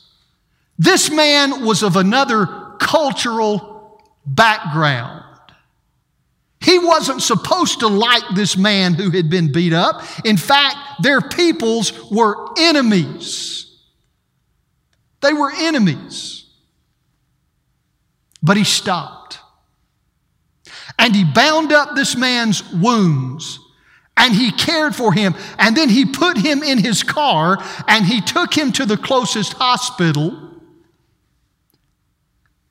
This 0.78 1.10
man 1.10 1.64
was 1.64 1.82
of 1.82 1.96
another 1.96 2.46
cultural 2.78 4.02
background. 4.24 5.21
He 6.62 6.78
wasn't 6.78 7.22
supposed 7.22 7.80
to 7.80 7.88
like 7.88 8.22
this 8.34 8.56
man 8.56 8.94
who 8.94 9.10
had 9.10 9.28
been 9.28 9.52
beat 9.52 9.72
up. 9.72 10.02
In 10.24 10.36
fact, 10.36 10.76
their 11.02 11.20
peoples 11.20 12.10
were 12.10 12.36
enemies. 12.58 13.78
They 15.20 15.32
were 15.32 15.52
enemies. 15.52 16.46
But 18.42 18.56
he 18.56 18.64
stopped. 18.64 19.38
And 20.98 21.14
he 21.14 21.24
bound 21.24 21.72
up 21.72 21.94
this 21.94 22.16
man's 22.16 22.62
wounds 22.72 23.58
and 24.16 24.34
he 24.34 24.52
cared 24.52 24.94
for 24.94 25.12
him. 25.12 25.34
And 25.58 25.76
then 25.76 25.88
he 25.88 26.04
put 26.04 26.36
him 26.36 26.62
in 26.62 26.78
his 26.78 27.02
car 27.02 27.58
and 27.88 28.04
he 28.04 28.20
took 28.20 28.56
him 28.56 28.72
to 28.72 28.86
the 28.86 28.96
closest 28.96 29.54
hospital. 29.54 30.51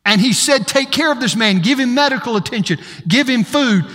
And 0.06 0.20
he 0.20 0.34
said, 0.34 0.68
Take 0.68 0.92
care 0.92 1.12
of 1.12 1.20
this 1.20 1.36
man, 1.36 1.60
give 1.60 1.80
him 1.80 1.94
medical 1.94 2.36
attention, 2.36 2.80
give 3.08 3.28
him 3.28 3.44
food. 3.44 3.86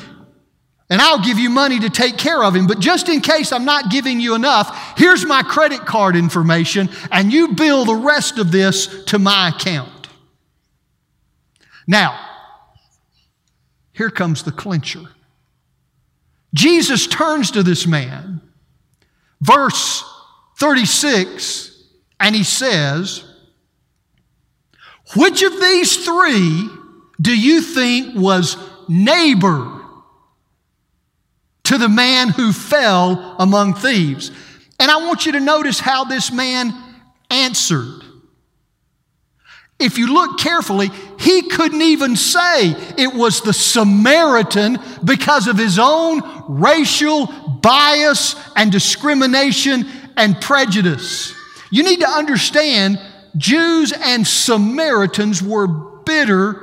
and 0.88 1.00
I'll 1.02 1.22
give 1.22 1.38
you 1.38 1.50
money 1.50 1.80
to 1.80 1.90
take 1.90 2.16
care 2.16 2.42
of 2.44 2.54
him. 2.54 2.66
But 2.66 2.78
just 2.78 3.08
in 3.08 3.20
case 3.20 3.50
I'm 3.52 3.64
not 3.64 3.90
giving 3.90 4.20
you 4.20 4.34
enough, 4.34 4.96
here's 4.96 5.26
my 5.26 5.42
credit 5.42 5.80
card 5.80 6.14
information, 6.14 6.88
and 7.10 7.32
you 7.32 7.54
bill 7.54 7.84
the 7.84 7.94
rest 7.94 8.38
of 8.38 8.52
this 8.52 9.04
to 9.06 9.18
my 9.18 9.48
account. 9.48 10.08
Now, 11.88 12.18
here 13.92 14.10
comes 14.10 14.42
the 14.42 14.52
clincher. 14.52 15.02
Jesus 16.54 17.06
turns 17.06 17.50
to 17.52 17.62
this 17.62 17.86
man, 17.86 18.40
verse 19.40 20.04
36, 20.58 21.84
and 22.20 22.34
he 22.34 22.44
says, 22.44 23.24
Which 25.14 25.42
of 25.42 25.60
these 25.60 26.04
three 26.04 26.68
do 27.20 27.38
you 27.38 27.60
think 27.60 28.16
was 28.16 28.56
neighbor 28.88 29.76
to 31.66 31.78
the 31.78 31.88
man 31.88 32.28
who 32.28 32.52
fell 32.52 33.34
among 33.38 33.74
thieves. 33.74 34.30
And 34.78 34.90
I 34.90 34.98
want 34.98 35.26
you 35.26 35.32
to 35.32 35.40
notice 35.40 35.80
how 35.80 36.04
this 36.04 36.30
man 36.32 36.72
answered. 37.28 38.02
If 39.78 39.98
you 39.98 40.12
look 40.12 40.38
carefully, 40.38 40.90
he 41.18 41.42
couldn't 41.50 41.82
even 41.82 42.14
say 42.16 42.70
it 42.96 43.12
was 43.12 43.40
the 43.40 43.52
Samaritan 43.52 44.78
because 45.04 45.48
of 45.48 45.58
his 45.58 45.78
own 45.78 46.22
racial 46.48 47.26
bias 47.60 48.36
and 48.54 48.70
discrimination 48.70 49.86
and 50.16 50.40
prejudice. 50.40 51.34
You 51.70 51.82
need 51.82 52.00
to 52.00 52.08
understand 52.08 53.00
Jews 53.36 53.92
and 53.92 54.26
Samaritans 54.26 55.42
were 55.42 55.66
bitter 55.66 56.62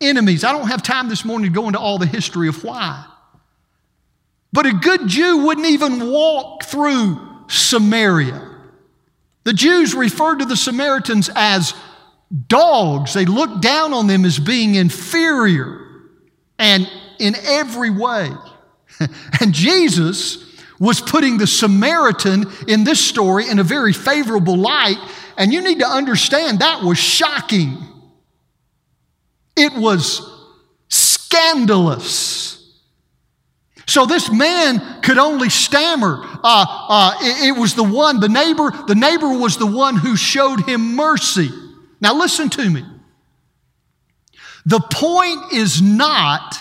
enemies. 0.00 0.44
I 0.44 0.52
don't 0.52 0.68
have 0.68 0.82
time 0.82 1.08
this 1.08 1.24
morning 1.24 1.50
to 1.50 1.54
go 1.54 1.66
into 1.66 1.78
all 1.78 1.98
the 1.98 2.06
history 2.06 2.48
of 2.48 2.62
why. 2.64 3.04
But 4.52 4.66
a 4.66 4.72
good 4.72 5.06
Jew 5.06 5.44
wouldn't 5.44 5.66
even 5.66 6.10
walk 6.10 6.64
through 6.64 7.44
Samaria. 7.48 8.48
The 9.44 9.52
Jews 9.52 9.94
referred 9.94 10.40
to 10.40 10.44
the 10.44 10.56
Samaritans 10.56 11.30
as 11.34 11.74
dogs. 12.48 13.14
They 13.14 13.24
looked 13.24 13.62
down 13.62 13.92
on 13.92 14.06
them 14.06 14.24
as 14.24 14.38
being 14.38 14.74
inferior 14.74 15.86
and 16.58 16.88
in 17.18 17.34
every 17.44 17.90
way. 17.90 18.30
and 19.40 19.52
Jesus 19.52 20.46
was 20.78 21.00
putting 21.00 21.38
the 21.38 21.46
Samaritan 21.46 22.46
in 22.66 22.84
this 22.84 23.00
story 23.04 23.48
in 23.48 23.58
a 23.58 23.62
very 23.64 23.92
favorable 23.92 24.56
light. 24.56 24.98
And 25.40 25.54
you 25.54 25.62
need 25.62 25.78
to 25.78 25.88
understand 25.88 26.58
that 26.58 26.82
was 26.82 26.98
shocking. 26.98 27.78
It 29.56 29.72
was 29.72 30.20
scandalous. 30.88 32.78
So 33.86 34.04
this 34.04 34.30
man 34.30 35.00
could 35.00 35.16
only 35.16 35.48
stammer. 35.48 36.20
Uh, 36.22 36.66
uh, 36.88 37.14
it, 37.22 37.48
it 37.48 37.58
was 37.58 37.74
the 37.74 37.82
one, 37.82 38.20
the 38.20 38.28
neighbor, 38.28 38.70
the 38.86 38.94
neighbor 38.94 39.30
was 39.30 39.56
the 39.56 39.66
one 39.66 39.96
who 39.96 40.14
showed 40.14 40.68
him 40.68 40.94
mercy. 40.94 41.48
Now 42.02 42.14
listen 42.14 42.50
to 42.50 42.68
me. 42.68 42.84
The 44.66 44.80
point 44.80 45.54
is 45.54 45.80
not 45.80 46.54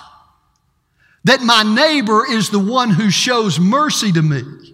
that 1.25 1.41
my 1.41 1.63
neighbor 1.63 2.25
is 2.31 2.49
the 2.49 2.59
one 2.59 2.91
who 2.91 3.11
shows 3.11 3.59
mercy 3.59 4.13
to 4.13 4.21
me. 4.21 4.68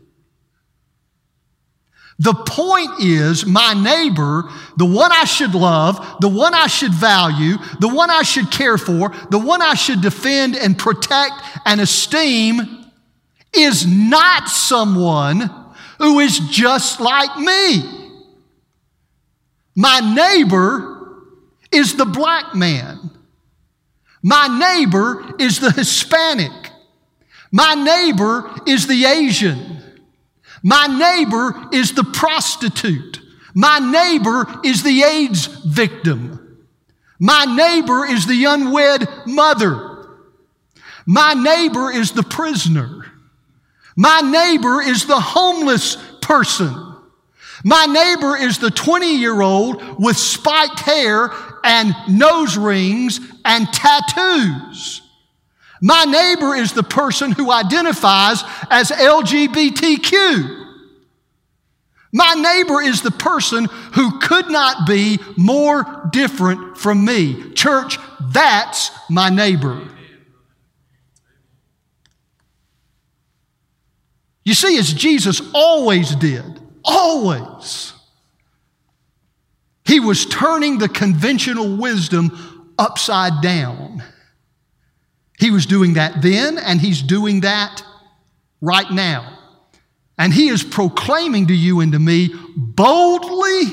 The 2.17 2.33
point 2.33 3.01
is, 3.01 3.45
my 3.45 3.73
neighbor, 3.73 4.49
the 4.77 4.85
one 4.85 5.11
I 5.11 5.25
should 5.25 5.53
love, 5.53 6.17
the 6.21 6.29
one 6.29 6.53
I 6.53 6.67
should 6.67 6.93
value, 6.93 7.57
the 7.81 7.89
one 7.89 8.09
I 8.09 8.21
should 8.21 8.49
care 8.51 8.77
for, 8.77 9.13
the 9.31 9.39
one 9.39 9.61
I 9.61 9.73
should 9.73 10.01
defend 10.01 10.55
and 10.55 10.77
protect 10.77 11.33
and 11.65 11.81
esteem, 11.81 12.85
is 13.53 13.85
not 13.85 14.47
someone 14.47 15.49
who 15.97 16.19
is 16.19 16.39
just 16.49 17.01
like 17.01 17.37
me. 17.37 17.83
My 19.75 19.99
neighbor 19.99 20.95
is 21.71 21.95
the 21.95 22.05
black 22.05 22.55
man. 22.55 23.11
My 24.23 24.47
neighbor 24.47 25.35
is 25.37 25.59
the 25.59 25.71
Hispanic. 25.71 26.71
My 27.51 27.73
neighbor 27.73 28.51
is 28.65 28.87
the 28.87 29.05
Asian. 29.05 29.74
My 30.67 30.87
neighbor 30.87 31.69
is 31.71 31.91
the 31.91 32.03
prostitute. 32.03 33.21
My 33.53 33.77
neighbor 33.77 34.47
is 34.63 34.81
the 34.81 35.03
AIDS 35.03 35.45
victim. 35.45 36.65
My 37.19 37.45
neighbor 37.45 38.03
is 38.03 38.25
the 38.25 38.45
unwed 38.45 39.07
mother. 39.27 40.07
My 41.05 41.35
neighbor 41.35 41.91
is 41.91 42.13
the 42.13 42.23
prisoner. 42.23 43.05
My 43.95 44.21
neighbor 44.21 44.81
is 44.81 45.05
the 45.05 45.19
homeless 45.19 45.97
person. 46.23 46.73
My 47.63 47.85
neighbor 47.85 48.35
is 48.35 48.57
the 48.57 48.71
20 48.71 49.17
year 49.17 49.39
old 49.41 49.99
with 50.03 50.17
spiked 50.17 50.79
hair 50.79 51.29
and 51.63 51.93
nose 52.09 52.57
rings 52.57 53.19
and 53.45 53.71
tattoos. 53.71 55.04
My 55.85 56.03
neighbor 56.03 56.55
is 56.55 56.73
the 56.73 56.81
person 56.81 57.31
who 57.31 57.51
identifies 57.51 58.43
as 58.71 58.89
LGBTQ. 58.89 60.65
My 62.11 62.33
neighbor 62.33 62.81
is 62.81 63.03
the 63.03 63.11
person 63.11 63.65
who 63.93 64.17
could 64.17 64.49
not 64.49 64.87
be 64.87 65.19
more 65.37 66.09
different 66.11 66.75
from 66.75 67.05
me. 67.05 67.51
Church, 67.53 67.99
that's 68.31 68.89
my 69.11 69.29
neighbor. 69.29 69.87
You 74.43 74.55
see, 74.55 74.79
as 74.79 74.91
Jesus 74.91 75.39
always 75.53 76.15
did, 76.15 76.61
always, 76.83 77.93
he 79.85 79.99
was 79.99 80.25
turning 80.25 80.79
the 80.79 80.89
conventional 80.89 81.77
wisdom 81.77 82.73
upside 82.79 83.43
down. 83.43 84.01
He 85.39 85.51
was 85.51 85.65
doing 85.65 85.93
that 85.93 86.21
then, 86.21 86.57
and 86.57 86.79
he's 86.79 87.01
doing 87.01 87.41
that 87.41 87.83
right 88.61 88.89
now. 88.89 89.37
And 90.17 90.33
he 90.33 90.47
is 90.47 90.63
proclaiming 90.63 91.47
to 91.47 91.53
you 91.53 91.81
and 91.81 91.91
to 91.91 91.99
me 91.99 92.33
boldly 92.55 93.63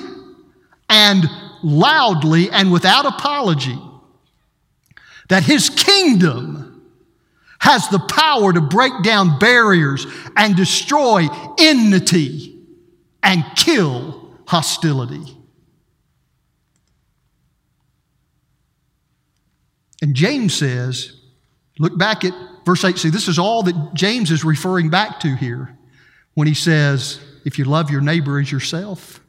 and 0.88 1.24
loudly 1.62 2.50
and 2.50 2.72
without 2.72 3.06
apology 3.06 3.78
that 5.28 5.44
his 5.44 5.70
kingdom 5.70 6.82
has 7.60 7.88
the 7.90 8.00
power 8.00 8.52
to 8.52 8.60
break 8.60 8.92
down 9.04 9.38
barriers 9.38 10.04
and 10.36 10.56
destroy 10.56 11.28
enmity 11.60 12.58
and 13.22 13.44
kill 13.54 14.36
hostility. 14.48 15.38
And 20.02 20.16
James 20.16 20.54
says, 20.54 21.21
Look 21.78 21.96
back 21.98 22.24
at 22.24 22.34
verse 22.64 22.84
8. 22.84 22.98
See, 22.98 23.10
this 23.10 23.28
is 23.28 23.38
all 23.38 23.62
that 23.64 23.94
James 23.94 24.30
is 24.30 24.44
referring 24.44 24.90
back 24.90 25.20
to 25.20 25.34
here 25.34 25.76
when 26.34 26.46
he 26.46 26.54
says, 26.54 27.20
if 27.44 27.58
you 27.58 27.64
love 27.64 27.90
your 27.90 28.00
neighbor 28.00 28.38
as 28.38 28.50
yourself. 28.50 29.20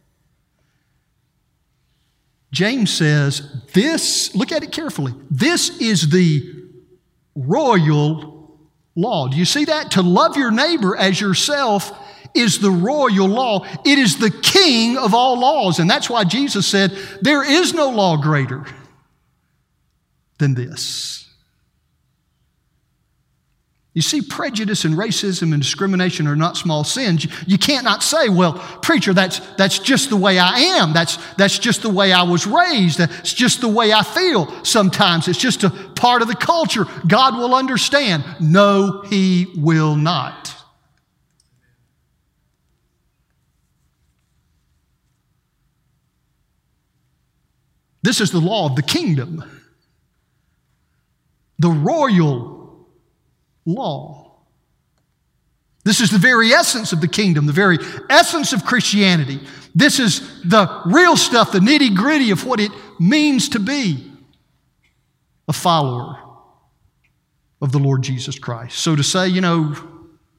James 2.51 2.93
says, 2.93 3.63
this, 3.73 4.35
look 4.35 4.51
at 4.51 4.63
it 4.63 4.71
carefully, 4.71 5.13
this 5.31 5.81
is 5.81 6.09
the 6.09 6.43
royal 7.35 8.59
law. 8.95 9.27
Do 9.27 9.37
you 9.37 9.45
see 9.45 9.65
that? 9.65 9.91
To 9.91 10.03
love 10.03 10.37
your 10.37 10.51
neighbor 10.51 10.95
as 10.95 11.19
yourself 11.19 11.91
is 12.35 12.59
the 12.59 12.69
royal 12.69 13.27
law. 13.27 13.65
It 13.85 13.97
is 13.97 14.17
the 14.17 14.29
king 14.29 14.97
of 14.97 15.15
all 15.15 15.39
laws. 15.39 15.79
And 15.79 15.89
that's 15.89 16.09
why 16.09 16.23
Jesus 16.23 16.67
said, 16.67 16.91
there 17.21 17.43
is 17.43 17.73
no 17.73 17.89
law 17.89 18.17
greater 18.17 18.65
than 20.37 20.53
this. 20.53 21.22
You 23.95 24.01
see, 24.01 24.21
prejudice 24.21 24.85
and 24.85 24.95
racism 24.95 25.53
and 25.53 25.61
discrimination 25.61 26.25
are 26.25 26.35
not 26.35 26.57
small 26.57 26.83
sins. 26.83 27.27
You 27.45 27.59
can't 27.59 27.83
not 27.83 28.01
say, 28.01 28.27
well, 28.27 28.53
preacher, 28.81 29.13
that's, 29.13 29.39
that's 29.55 29.77
just 29.77 30.09
the 30.09 30.17
way 30.17 30.39
I 30.39 30.57
am. 30.59 30.93
That's, 30.93 31.17
that's 31.35 31.59
just 31.59 31.83
the 31.83 31.91
way 31.91 32.11
I 32.11 32.23
was 32.23 32.47
raised. 32.47 32.97
That's 32.97 33.33
just 33.33 33.61
the 33.61 33.67
way 33.67 33.93
I 33.93 34.01
feel 34.01 34.51
sometimes. 34.63 35.27
It's 35.27 35.37
just 35.37 35.63
a 35.63 35.69
part 35.69 36.23
of 36.23 36.27
the 36.27 36.35
culture. 36.35 36.85
God 37.07 37.37
will 37.37 37.53
understand. 37.53 38.23
No, 38.39 39.03
He 39.07 39.53
will 39.55 39.95
not. 39.95 40.55
This 48.01 48.19
is 48.19 48.31
the 48.31 48.41
law 48.41 48.65
of 48.65 48.75
the 48.75 48.81
kingdom, 48.81 49.43
the 51.59 51.69
royal 51.69 52.52
law. 53.65 54.31
This 55.83 55.99
is 55.99 56.11
the 56.11 56.17
very 56.17 56.53
essence 56.53 56.93
of 56.93 57.01
the 57.01 57.07
kingdom, 57.07 57.45
the 57.45 57.51
very 57.51 57.77
essence 58.09 58.53
of 58.53 58.65
Christianity. 58.65 59.41
This 59.75 59.99
is 59.99 60.41
the 60.43 60.81
real 60.85 61.17
stuff, 61.17 61.51
the 61.51 61.59
nitty 61.59 61.95
gritty 61.95 62.31
of 62.31 62.45
what 62.45 62.59
it 62.59 62.71
means 62.99 63.49
to 63.49 63.59
be 63.59 64.11
a 65.47 65.53
follower 65.53 66.19
of 67.61 67.71
the 67.71 67.79
Lord 67.79 68.01
Jesus 68.01 68.39
Christ. 68.39 68.79
So 68.79 68.95
to 68.95 69.03
say, 69.03 69.27
you 69.27 69.41
know, 69.41 69.75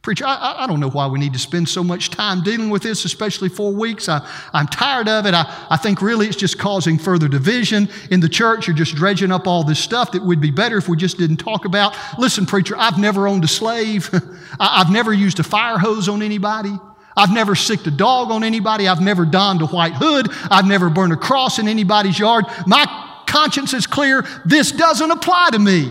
Preacher, 0.04 0.26
I, 0.26 0.56
I, 0.58 0.66
don't 0.66 0.80
know 0.80 0.90
why 0.90 1.06
we 1.06 1.18
need 1.18 1.32
to 1.32 1.38
spend 1.38 1.66
so 1.66 1.82
much 1.82 2.10
time 2.10 2.42
dealing 2.42 2.68
with 2.68 2.82
this, 2.82 3.06
especially 3.06 3.48
four 3.48 3.72
weeks. 3.72 4.06
I, 4.06 4.20
I'm 4.52 4.66
tired 4.66 5.08
of 5.08 5.24
it. 5.24 5.32
I, 5.32 5.66
I 5.70 5.78
think 5.78 6.02
really 6.02 6.26
it's 6.26 6.36
just 6.36 6.58
causing 6.58 6.98
further 6.98 7.26
division 7.26 7.88
in 8.10 8.20
the 8.20 8.28
church. 8.28 8.66
You're 8.66 8.76
just 8.76 8.94
dredging 8.96 9.32
up 9.32 9.46
all 9.46 9.64
this 9.64 9.78
stuff 9.78 10.12
that 10.12 10.22
would 10.22 10.42
be 10.42 10.50
better 10.50 10.76
if 10.76 10.90
we 10.90 10.98
just 10.98 11.16
didn't 11.16 11.38
talk 11.38 11.64
about. 11.64 11.96
Listen, 12.18 12.44
preacher, 12.44 12.74
I've 12.76 12.98
never 12.98 13.26
owned 13.26 13.44
a 13.44 13.48
slave. 13.48 14.10
I've 14.60 14.90
never 14.90 15.10
used 15.10 15.40
a 15.40 15.42
fire 15.42 15.78
hose 15.78 16.06
on 16.06 16.20
anybody. 16.20 16.78
I've 17.16 17.32
never 17.32 17.54
sicked 17.54 17.86
a 17.86 17.90
dog 17.90 18.30
on 18.30 18.44
anybody. 18.44 18.86
I've 18.86 19.00
never 19.00 19.24
donned 19.24 19.62
a 19.62 19.66
white 19.66 19.94
hood. 19.94 20.28
I've 20.50 20.66
never 20.66 20.90
burned 20.90 21.14
a 21.14 21.16
cross 21.16 21.58
in 21.58 21.66
anybody's 21.66 22.18
yard. 22.18 22.44
My 22.66 22.84
conscience 23.26 23.72
is 23.72 23.86
clear. 23.86 24.26
This 24.44 24.70
doesn't 24.70 25.10
apply 25.10 25.48
to 25.52 25.58
me. 25.58 25.90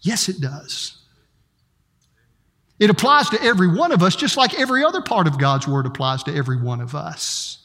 Yes, 0.00 0.28
it 0.28 0.40
does. 0.40 1.01
It 2.82 2.90
applies 2.90 3.30
to 3.30 3.40
every 3.40 3.68
one 3.68 3.92
of 3.92 4.02
us, 4.02 4.16
just 4.16 4.36
like 4.36 4.58
every 4.58 4.82
other 4.82 5.02
part 5.02 5.28
of 5.28 5.38
God's 5.38 5.68
Word 5.68 5.86
applies 5.86 6.24
to 6.24 6.34
every 6.34 6.56
one 6.56 6.80
of 6.80 6.96
us. 6.96 7.58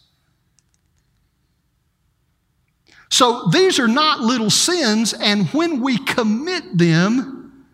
So 3.09 3.47
these 3.51 3.79
are 3.79 3.87
not 3.87 4.19
little 4.19 4.51
sins, 4.51 5.15
and 5.15 5.47
when 5.47 5.81
we 5.81 5.97
commit 5.97 6.77
them, 6.77 7.65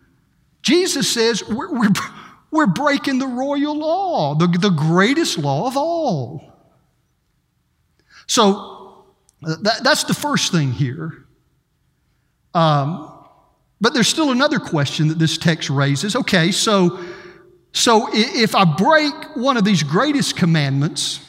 Jesus 0.62 1.12
says 1.12 1.46
we're, 1.46 1.70
we're, 1.70 1.90
we're 2.50 2.66
breaking 2.66 3.18
the 3.18 3.26
royal 3.26 3.76
law, 3.76 4.34
the, 4.36 4.46
the 4.46 4.70
greatest 4.70 5.36
law 5.36 5.66
of 5.66 5.76
all. 5.76 6.50
So 8.26 9.04
that, 9.42 9.80
that's 9.84 10.04
the 10.04 10.14
first 10.14 10.50
thing 10.50 10.72
here. 10.72 11.26
Um, 12.54 13.14
but 13.82 13.92
there's 13.92 14.08
still 14.08 14.30
another 14.30 14.58
question 14.58 15.08
that 15.08 15.18
this 15.18 15.36
text 15.36 15.68
raises. 15.68 16.16
Okay, 16.16 16.50
so 16.50 17.04
so 17.74 18.08
if 18.12 18.54
I 18.54 18.64
break 18.64 19.12
one 19.34 19.56
of 19.56 19.64
these 19.64 19.82
greatest 19.82 20.36
commandments, 20.36 21.20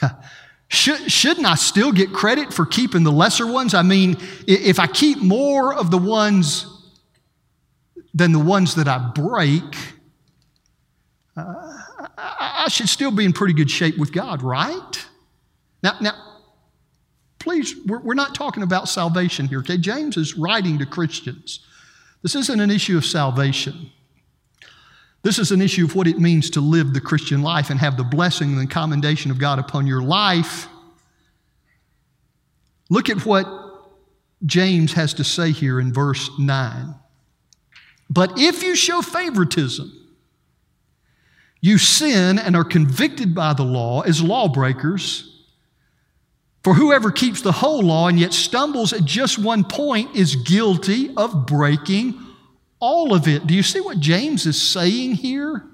should, 0.68 1.10
shouldn't 1.10 1.44
I 1.44 1.56
still 1.56 1.90
get 1.90 2.12
credit 2.12 2.54
for 2.54 2.64
keeping 2.64 3.02
the 3.02 3.10
lesser 3.10 3.46
ones? 3.46 3.74
I 3.74 3.82
mean, 3.82 4.16
if 4.46 4.78
I 4.78 4.86
keep 4.86 5.18
more 5.18 5.74
of 5.74 5.90
the 5.90 5.98
ones 5.98 6.66
than 8.14 8.30
the 8.30 8.38
ones 8.38 8.76
that 8.76 8.86
I 8.86 9.10
break, 9.12 9.76
uh, 11.36 11.54
I 12.16 12.68
should 12.68 12.88
still 12.88 13.10
be 13.10 13.24
in 13.24 13.32
pretty 13.32 13.54
good 13.54 13.70
shape 13.70 13.98
with 13.98 14.12
God, 14.12 14.42
right? 14.42 15.06
Now, 15.82 15.96
now 16.00 16.12
please, 17.40 17.74
we're, 17.86 17.98
we're 17.98 18.14
not 18.14 18.36
talking 18.36 18.62
about 18.62 18.88
salvation 18.88 19.48
here, 19.48 19.58
okay? 19.58 19.78
James 19.78 20.16
is 20.16 20.36
writing 20.36 20.78
to 20.78 20.86
Christians. 20.86 21.66
This 22.22 22.36
isn't 22.36 22.60
an 22.60 22.70
issue 22.70 22.96
of 22.96 23.04
salvation. 23.04 23.90
This 25.22 25.38
is 25.38 25.50
an 25.50 25.60
issue 25.60 25.84
of 25.84 25.94
what 25.94 26.06
it 26.06 26.18
means 26.18 26.50
to 26.50 26.60
live 26.60 26.94
the 26.94 27.00
Christian 27.00 27.42
life 27.42 27.70
and 27.70 27.78
have 27.78 27.96
the 27.96 28.04
blessing 28.04 28.58
and 28.58 28.70
commendation 28.70 29.30
of 29.30 29.38
God 29.38 29.58
upon 29.58 29.86
your 29.86 30.02
life. 30.02 30.66
Look 32.88 33.10
at 33.10 33.26
what 33.26 33.46
James 34.46 34.94
has 34.94 35.14
to 35.14 35.24
say 35.24 35.52
here 35.52 35.78
in 35.78 35.92
verse 35.92 36.30
9. 36.38 36.94
But 38.08 38.38
if 38.38 38.62
you 38.62 38.74
show 38.74 39.02
favoritism, 39.02 39.92
you 41.60 41.76
sin 41.76 42.38
and 42.38 42.56
are 42.56 42.64
convicted 42.64 43.34
by 43.34 43.52
the 43.52 43.62
law 43.62 44.00
as 44.00 44.22
lawbreakers. 44.22 45.26
For 46.64 46.74
whoever 46.74 47.10
keeps 47.10 47.42
the 47.42 47.52
whole 47.52 47.82
law 47.82 48.08
and 48.08 48.18
yet 48.18 48.32
stumbles 48.32 48.94
at 48.94 49.04
just 49.04 49.38
one 49.38 49.64
point 49.64 50.16
is 50.16 50.36
guilty 50.36 51.14
of 51.16 51.46
breaking 51.46 52.18
all 52.80 53.14
of 53.14 53.28
it. 53.28 53.46
Do 53.46 53.54
you 53.54 53.62
see 53.62 53.80
what 53.80 54.00
James 54.00 54.46
is 54.46 54.60
saying 54.60 55.16
here? 55.16 55.64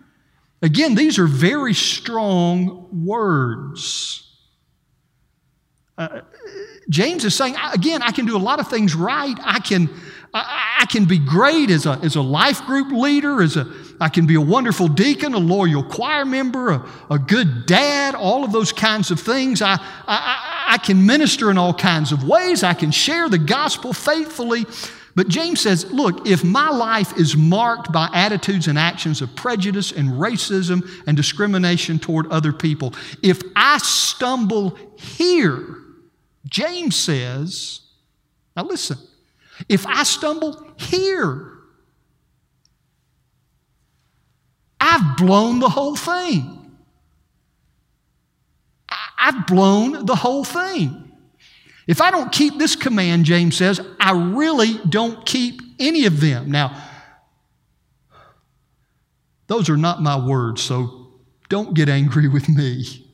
Again, 0.60 0.94
these 0.94 1.18
are 1.18 1.26
very 1.26 1.74
strong 1.74 3.04
words. 3.06 4.22
Uh, 5.96 6.20
James 6.88 7.24
is 7.24 7.34
saying, 7.34 7.56
again, 7.72 8.02
I 8.02 8.10
can 8.10 8.26
do 8.26 8.36
a 8.36 8.38
lot 8.38 8.60
of 8.60 8.68
things 8.68 8.94
right. 8.94 9.36
I 9.42 9.60
can, 9.60 9.88
I, 10.34 10.78
I, 10.82 10.86
can 10.86 11.04
be 11.04 11.18
great 11.18 11.70
as 11.70 11.86
a, 11.86 11.92
as 12.02 12.16
a 12.16 12.20
life 12.20 12.64
group 12.64 12.92
leader, 12.92 13.42
as 13.42 13.56
a, 13.56 13.66
I 14.00 14.08
can 14.08 14.26
be 14.26 14.34
a 14.34 14.40
wonderful 14.40 14.88
deacon, 14.88 15.32
a 15.34 15.38
loyal 15.38 15.82
choir 15.82 16.24
member, 16.24 16.70
a, 16.70 16.88
a 17.10 17.18
good 17.18 17.66
dad, 17.66 18.14
all 18.14 18.44
of 18.44 18.52
those 18.52 18.72
kinds 18.72 19.10
of 19.10 19.20
things. 19.20 19.62
I, 19.62 19.78
I, 20.06 20.66
I 20.68 20.78
can 20.78 21.06
minister 21.06 21.50
in 21.50 21.58
all 21.58 21.74
kinds 21.74 22.12
of 22.12 22.24
ways. 22.24 22.62
I 22.62 22.74
can 22.74 22.90
share 22.90 23.28
the 23.28 23.38
gospel 23.38 23.92
faithfully. 23.92 24.66
But 25.16 25.28
James 25.28 25.62
says, 25.62 25.90
look, 25.90 26.28
if 26.28 26.44
my 26.44 26.68
life 26.68 27.16
is 27.16 27.38
marked 27.38 27.90
by 27.90 28.10
attitudes 28.12 28.68
and 28.68 28.78
actions 28.78 29.22
of 29.22 29.34
prejudice 29.34 29.90
and 29.90 30.10
racism 30.10 30.86
and 31.06 31.16
discrimination 31.16 31.98
toward 31.98 32.26
other 32.28 32.52
people, 32.52 32.92
if 33.22 33.40
I 33.56 33.78
stumble 33.78 34.78
here, 34.96 35.78
James 36.44 36.96
says, 36.96 37.80
now 38.54 38.64
listen, 38.64 38.98
if 39.70 39.86
I 39.86 40.02
stumble 40.02 40.74
here, 40.76 41.50
I've 44.78 45.16
blown 45.16 45.60
the 45.60 45.70
whole 45.70 45.96
thing. 45.96 46.76
I've 49.18 49.46
blown 49.46 50.04
the 50.04 50.14
whole 50.14 50.44
thing. 50.44 51.05
If 51.86 52.00
I 52.00 52.10
don't 52.10 52.32
keep 52.32 52.58
this 52.58 52.74
command, 52.74 53.24
James 53.24 53.56
says, 53.56 53.80
I 54.00 54.12
really 54.12 54.78
don't 54.88 55.24
keep 55.24 55.60
any 55.78 56.06
of 56.06 56.20
them. 56.20 56.50
Now, 56.50 56.82
those 59.46 59.70
are 59.70 59.76
not 59.76 60.02
my 60.02 60.18
words, 60.18 60.62
so 60.62 61.12
don't 61.48 61.74
get 61.74 61.88
angry 61.88 62.28
with 62.36 62.48
me. 62.48 63.06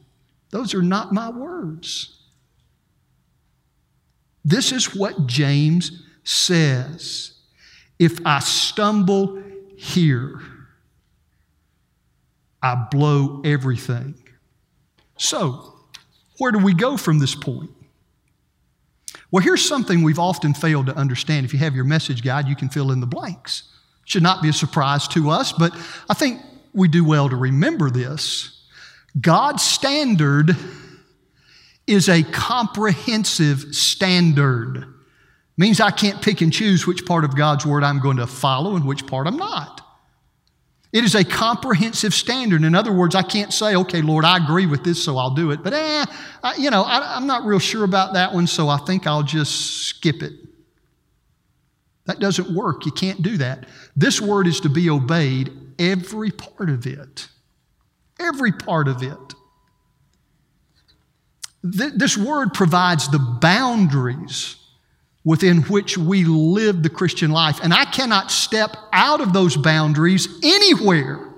Those 0.50 0.74
are 0.74 0.82
not 0.82 1.12
my 1.12 1.30
words. 1.30 2.18
This 4.44 4.72
is 4.72 4.94
what 4.94 5.26
James 5.26 6.02
says. 6.24 7.32
If 7.98 8.18
I 8.26 8.40
stumble 8.40 9.42
here, 9.76 10.40
I 12.62 12.86
blow 12.90 13.40
everything. 13.44 14.14
So, 15.16 15.74
where 16.38 16.52
do 16.52 16.58
we 16.58 16.74
go 16.74 16.96
from 16.96 17.18
this 17.18 17.34
point? 17.34 17.70
Well, 19.32 19.42
here's 19.42 19.66
something 19.66 20.02
we've 20.02 20.18
often 20.18 20.52
failed 20.52 20.86
to 20.86 20.94
understand. 20.94 21.46
If 21.46 21.54
you 21.54 21.58
have 21.60 21.74
your 21.74 21.86
message 21.86 22.22
guide, 22.22 22.46
you 22.46 22.54
can 22.54 22.68
fill 22.68 22.92
in 22.92 23.00
the 23.00 23.06
blanks. 23.06 23.64
Should 24.04 24.22
not 24.22 24.42
be 24.42 24.50
a 24.50 24.52
surprise 24.52 25.08
to 25.08 25.30
us, 25.30 25.52
but 25.52 25.74
I 26.08 26.14
think 26.14 26.40
we 26.74 26.86
do 26.86 27.02
well 27.02 27.30
to 27.30 27.36
remember 27.36 27.88
this. 27.90 28.62
God's 29.18 29.62
standard 29.62 30.54
is 31.86 32.08
a 32.08 32.22
comprehensive 32.22 33.74
standard. 33.74 34.86
Means 35.56 35.80
I 35.80 35.90
can't 35.90 36.20
pick 36.20 36.42
and 36.42 36.52
choose 36.52 36.86
which 36.86 37.06
part 37.06 37.24
of 37.24 37.36
God's 37.36 37.64
word 37.64 37.84
I'm 37.84 38.00
going 38.00 38.18
to 38.18 38.26
follow 38.26 38.76
and 38.76 38.86
which 38.86 39.06
part 39.06 39.26
I'm 39.26 39.36
not. 39.36 39.80
It 40.92 41.04
is 41.04 41.14
a 41.14 41.24
comprehensive 41.24 42.12
standard. 42.12 42.64
In 42.64 42.74
other 42.74 42.92
words, 42.92 43.14
I 43.14 43.22
can't 43.22 43.52
say, 43.52 43.74
okay, 43.76 44.02
Lord, 44.02 44.26
I 44.26 44.36
agree 44.36 44.66
with 44.66 44.84
this, 44.84 45.02
so 45.02 45.16
I'll 45.16 45.34
do 45.34 45.50
it. 45.50 45.62
But, 45.62 45.72
eh, 45.72 46.04
I, 46.42 46.54
you 46.56 46.70
know, 46.70 46.82
I, 46.82 47.16
I'm 47.16 47.26
not 47.26 47.44
real 47.44 47.58
sure 47.58 47.84
about 47.84 48.12
that 48.12 48.34
one, 48.34 48.46
so 48.46 48.68
I 48.68 48.76
think 48.76 49.06
I'll 49.06 49.22
just 49.22 49.84
skip 49.84 50.22
it. 50.22 50.32
That 52.04 52.18
doesn't 52.18 52.54
work. 52.54 52.84
You 52.84 52.92
can't 52.92 53.22
do 53.22 53.38
that. 53.38 53.66
This 53.96 54.20
word 54.20 54.46
is 54.46 54.60
to 54.60 54.68
be 54.68 54.90
obeyed, 54.90 55.50
every 55.78 56.30
part 56.30 56.68
of 56.68 56.86
it. 56.86 57.28
Every 58.20 58.52
part 58.52 58.86
of 58.86 59.02
it. 59.02 59.18
This 61.62 62.18
word 62.18 62.52
provides 62.52 63.08
the 63.08 63.18
boundaries 63.18 64.56
within 65.24 65.62
which 65.62 65.96
we 65.96 66.24
live 66.24 66.82
the 66.82 66.90
Christian 66.90 67.30
life. 67.30 67.60
And 67.62 67.72
I 67.72 67.84
cannot 67.84 68.30
step 68.30 68.76
out 68.92 69.20
of 69.20 69.32
those 69.32 69.56
boundaries 69.56 70.28
anywhere 70.42 71.28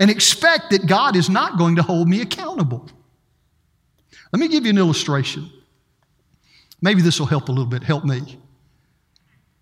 and 0.00 0.10
expect 0.10 0.70
that 0.70 0.86
God 0.86 1.14
is 1.16 1.28
not 1.28 1.58
going 1.58 1.76
to 1.76 1.82
hold 1.82 2.08
me 2.08 2.20
accountable. 2.20 2.88
Let 4.32 4.40
me 4.40 4.48
give 4.48 4.64
you 4.64 4.70
an 4.70 4.78
illustration. 4.78 5.50
Maybe 6.80 7.02
this 7.02 7.20
will 7.20 7.26
help 7.26 7.48
a 7.48 7.52
little 7.52 7.66
bit, 7.66 7.84
help 7.84 8.04
me. 8.04 8.38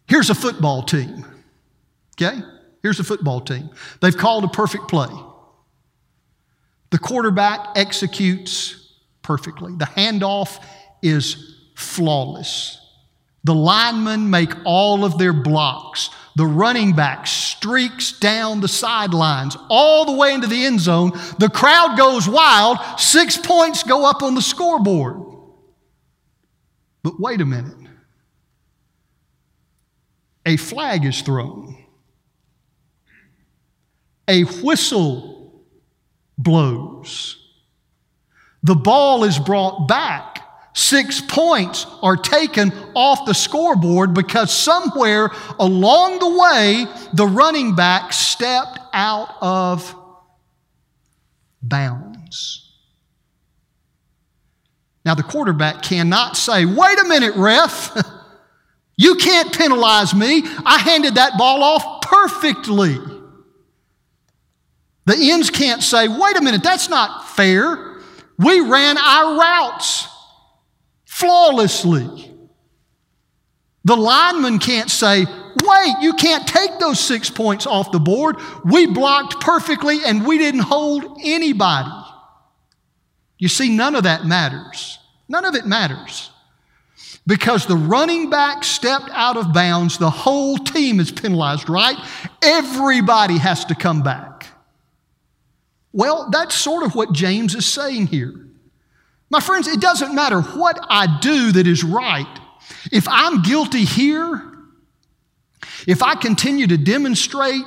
Here's 0.09 0.31
a 0.31 0.35
football 0.35 0.83
team, 0.83 1.27
okay? 2.21 2.41
Here's 2.83 2.99
a 2.99 3.05
football 3.05 3.41
team. 3.43 3.69
They've 4.01 4.17
called 4.17 4.45
a 4.45 4.49
perfect 4.49 4.89
play. 4.89 5.11
The 6.91 6.99
quarterback 6.99 7.77
executes 7.77 8.95
perfectly, 9.23 9.75
the 9.77 9.85
handoff 9.85 10.63
is 11.03 11.57
flawless. 11.77 12.80
The 13.45 13.55
linemen 13.55 14.31
make 14.31 14.53
all 14.65 15.05
of 15.05 15.19
their 15.19 15.33
blocks. 15.33 16.11
The 16.37 16.47
running 16.47 16.95
back 16.95 17.27
streaks 17.27 18.13
down 18.19 18.61
the 18.61 18.69
sidelines 18.69 19.57
all 19.69 20.05
the 20.05 20.13
way 20.13 20.33
into 20.35 20.47
the 20.47 20.65
end 20.65 20.81
zone. 20.81 21.13
The 21.39 21.51
crowd 21.51 21.97
goes 21.99 22.29
wild. 22.29 22.79
Six 22.99 23.37
points 23.37 23.83
go 23.83 24.09
up 24.09 24.23
on 24.23 24.35
the 24.35 24.43
scoreboard. 24.43 25.23
But 27.03 27.19
wait 27.19 27.41
a 27.41 27.47
minute. 27.47 27.77
a 30.47 30.57
flag 30.57 31.05
is 31.05 31.21
thrown, 31.23 31.77
a 34.27 34.43
whistle 34.45 35.65
blows, 36.39 37.37
the 38.63 38.75
ball 38.75 39.25
is 39.25 39.39
brought 39.39 39.89
back. 39.89 40.30
Six 40.73 41.21
points 41.21 41.87
are 42.03 42.17
taken 42.17 42.73
off 42.95 43.27
the 43.27 43.35
scoreboard 43.35 44.15
because 44.15 44.53
somewhere 44.53 45.31
along 45.59 46.21
the 46.21 46.39
way, 46.39 46.87
the 47.13 47.27
running 47.27 47.75
back 47.75 48.13
stepped 48.13 48.79
out 48.93 49.35
of 49.41 49.95
bounds. 51.61 52.67
Now, 55.05 55.15
the 55.15 55.23
quarterback 55.23 55.83
cannot 55.83 56.37
say, 56.37 56.65
wait 56.67 56.99
a 56.99 57.05
minute, 57.05 57.35
ref. 57.37 57.97
You 58.97 59.15
can't 59.15 59.51
penalize 59.57 60.15
me. 60.15 60.43
I 60.67 60.77
handed 60.77 61.15
that 61.15 61.39
ball 61.39 61.63
off 61.63 62.03
perfectly. 62.03 62.99
The 65.07 65.17
ends 65.17 65.49
can't 65.49 65.83
say, 65.83 66.07
wait 66.07 66.37
a 66.37 66.43
minute, 66.43 66.63
that's 66.63 66.91
not 66.91 67.27
fair. 67.31 67.97
We 68.39 68.61
ran 68.61 68.99
our 68.99 69.41
routes 69.41 70.07
flawlessly. 71.21 72.35
The 73.85 73.97
lineman 73.97 74.59
can't 74.59 74.91
say, 74.91 75.25
wait, 75.65 75.95
you 76.01 76.15
can't 76.15 76.47
take 76.47 76.79
those 76.79 77.01
six 77.01 77.31
points 77.31 77.67
off 77.67 77.93
the 77.93 78.01
board. 78.01 78.37
We 78.65 78.87
blocked 78.87 79.41
perfectly 79.41 79.99
and 80.05 80.27
we 80.27 80.39
didn't 80.39 80.61
hold 80.61 81.19
anybody. 81.23 81.91
You 83.39 83.49
see, 83.49 83.75
none 83.75 83.95
of 83.95 84.03
that 84.05 84.27
matters. 84.27 84.99
None 85.29 85.45
of 85.45 85.55
it 85.55 85.67
matters. 85.67 86.31
Because 87.27 87.67
the 87.67 87.77
running 87.77 88.29
back 88.29 88.65
stepped 88.65 89.09
out 89.13 89.37
of 89.37 89.53
bounds, 89.53 89.99
the 89.99 90.11
whole 90.11 90.59
team 90.59 91.01
is 91.01 91.11
penalized, 91.11 91.69
right? 91.69 91.97
Everybody 92.43 93.39
has 93.39 93.65
to 93.67 93.75
come 93.75 94.03
back. 94.03 94.47
Well, 95.93 96.29
that's 96.31 96.55
sort 96.55 96.83
of 96.83 96.95
what 96.95 97.13
James 97.13 97.55
is 97.55 97.67
saying 97.67 98.09
here. 98.09 98.50
My 99.31 99.39
friends, 99.39 99.69
it 99.69 99.81
doesn't 99.81 100.15
matter 100.15 100.43
what 100.43 100.79
I 100.89 101.21
do 101.21 101.53
that 101.53 101.67
is 101.69 101.85
right. 101.85 102.27
If 102.91 103.07
I'm 103.09 103.43
guilty 103.43 103.85
here, 103.85 104.43
if 105.87 106.03
I 106.03 106.17
continue 106.17 106.67
to 106.67 106.77
demonstrate 106.77 107.63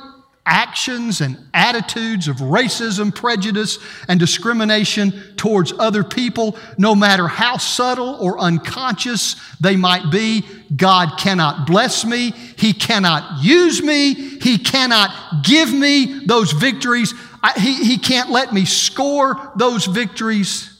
actions 0.46 1.22
and 1.22 1.38
attitudes 1.54 2.28
of 2.28 2.36
racism, 2.36 3.14
prejudice, 3.14 3.78
and 4.08 4.20
discrimination 4.20 5.34
towards 5.36 5.72
other 5.78 6.04
people, 6.04 6.58
no 6.76 6.94
matter 6.94 7.26
how 7.26 7.56
subtle 7.56 8.16
or 8.20 8.38
unconscious 8.38 9.36
they 9.58 9.74
might 9.74 10.10
be, 10.10 10.44
God 10.76 11.18
cannot 11.18 11.66
bless 11.66 12.04
me. 12.04 12.32
He 12.58 12.74
cannot 12.74 13.42
use 13.42 13.82
me. 13.82 14.12
He 14.12 14.58
cannot 14.58 15.44
give 15.44 15.72
me 15.72 16.26
those 16.26 16.52
victories. 16.52 17.14
I, 17.42 17.58
he, 17.58 17.84
he 17.84 17.96
can't 17.96 18.30
let 18.30 18.52
me 18.52 18.66
score 18.66 19.50
those 19.56 19.86
victories 19.86 20.73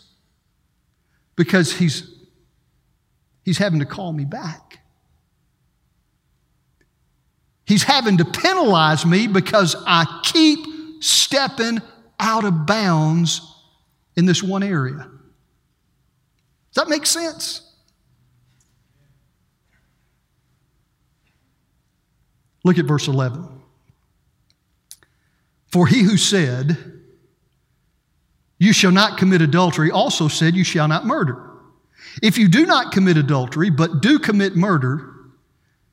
because 1.37 1.73
he's, 1.73 2.13
he's 3.45 3.59
having 3.59 3.81
to 3.81 3.87
call 3.87 4.13
me 4.13 4.25
back. 4.25 4.79
He's 7.67 7.83
having 7.83 8.19
to 8.19 8.25
penalize 8.25 9.07
me 9.07 9.27
because 9.27 9.75
I 9.87 10.21
keep 10.23 11.03
stepping 11.03 11.81
out 12.21 12.45
of 12.45 12.67
bounds 12.67 13.41
in 14.17 14.27
this 14.27 14.43
one 14.43 14.63
area. 14.63 15.09
Does 16.73 16.85
that 16.85 16.89
make 16.89 17.07
sense? 17.07 17.63
Look 22.65 22.79
at 22.79 22.87
verse 22.87 23.09
11. 23.09 23.47
For 25.67 25.87
he 25.87 26.03
who 26.03 26.17
said, 26.17 26.94
You 28.65 28.73
shall 28.73 28.93
not 28.93 29.19
commit 29.19 29.43
adultery, 29.43 29.91
also 29.91 30.27
said, 30.27 30.57
You 30.57 30.65
shall 30.65 30.89
not 30.89 31.05
murder. 31.05 31.51
If 32.23 32.39
you 32.39 32.49
do 32.49 32.65
not 32.65 32.93
commit 32.93 33.19
adultery, 33.19 33.69
but 33.69 34.01
do 34.01 34.19
commit 34.19 34.57
murder, 34.57 35.13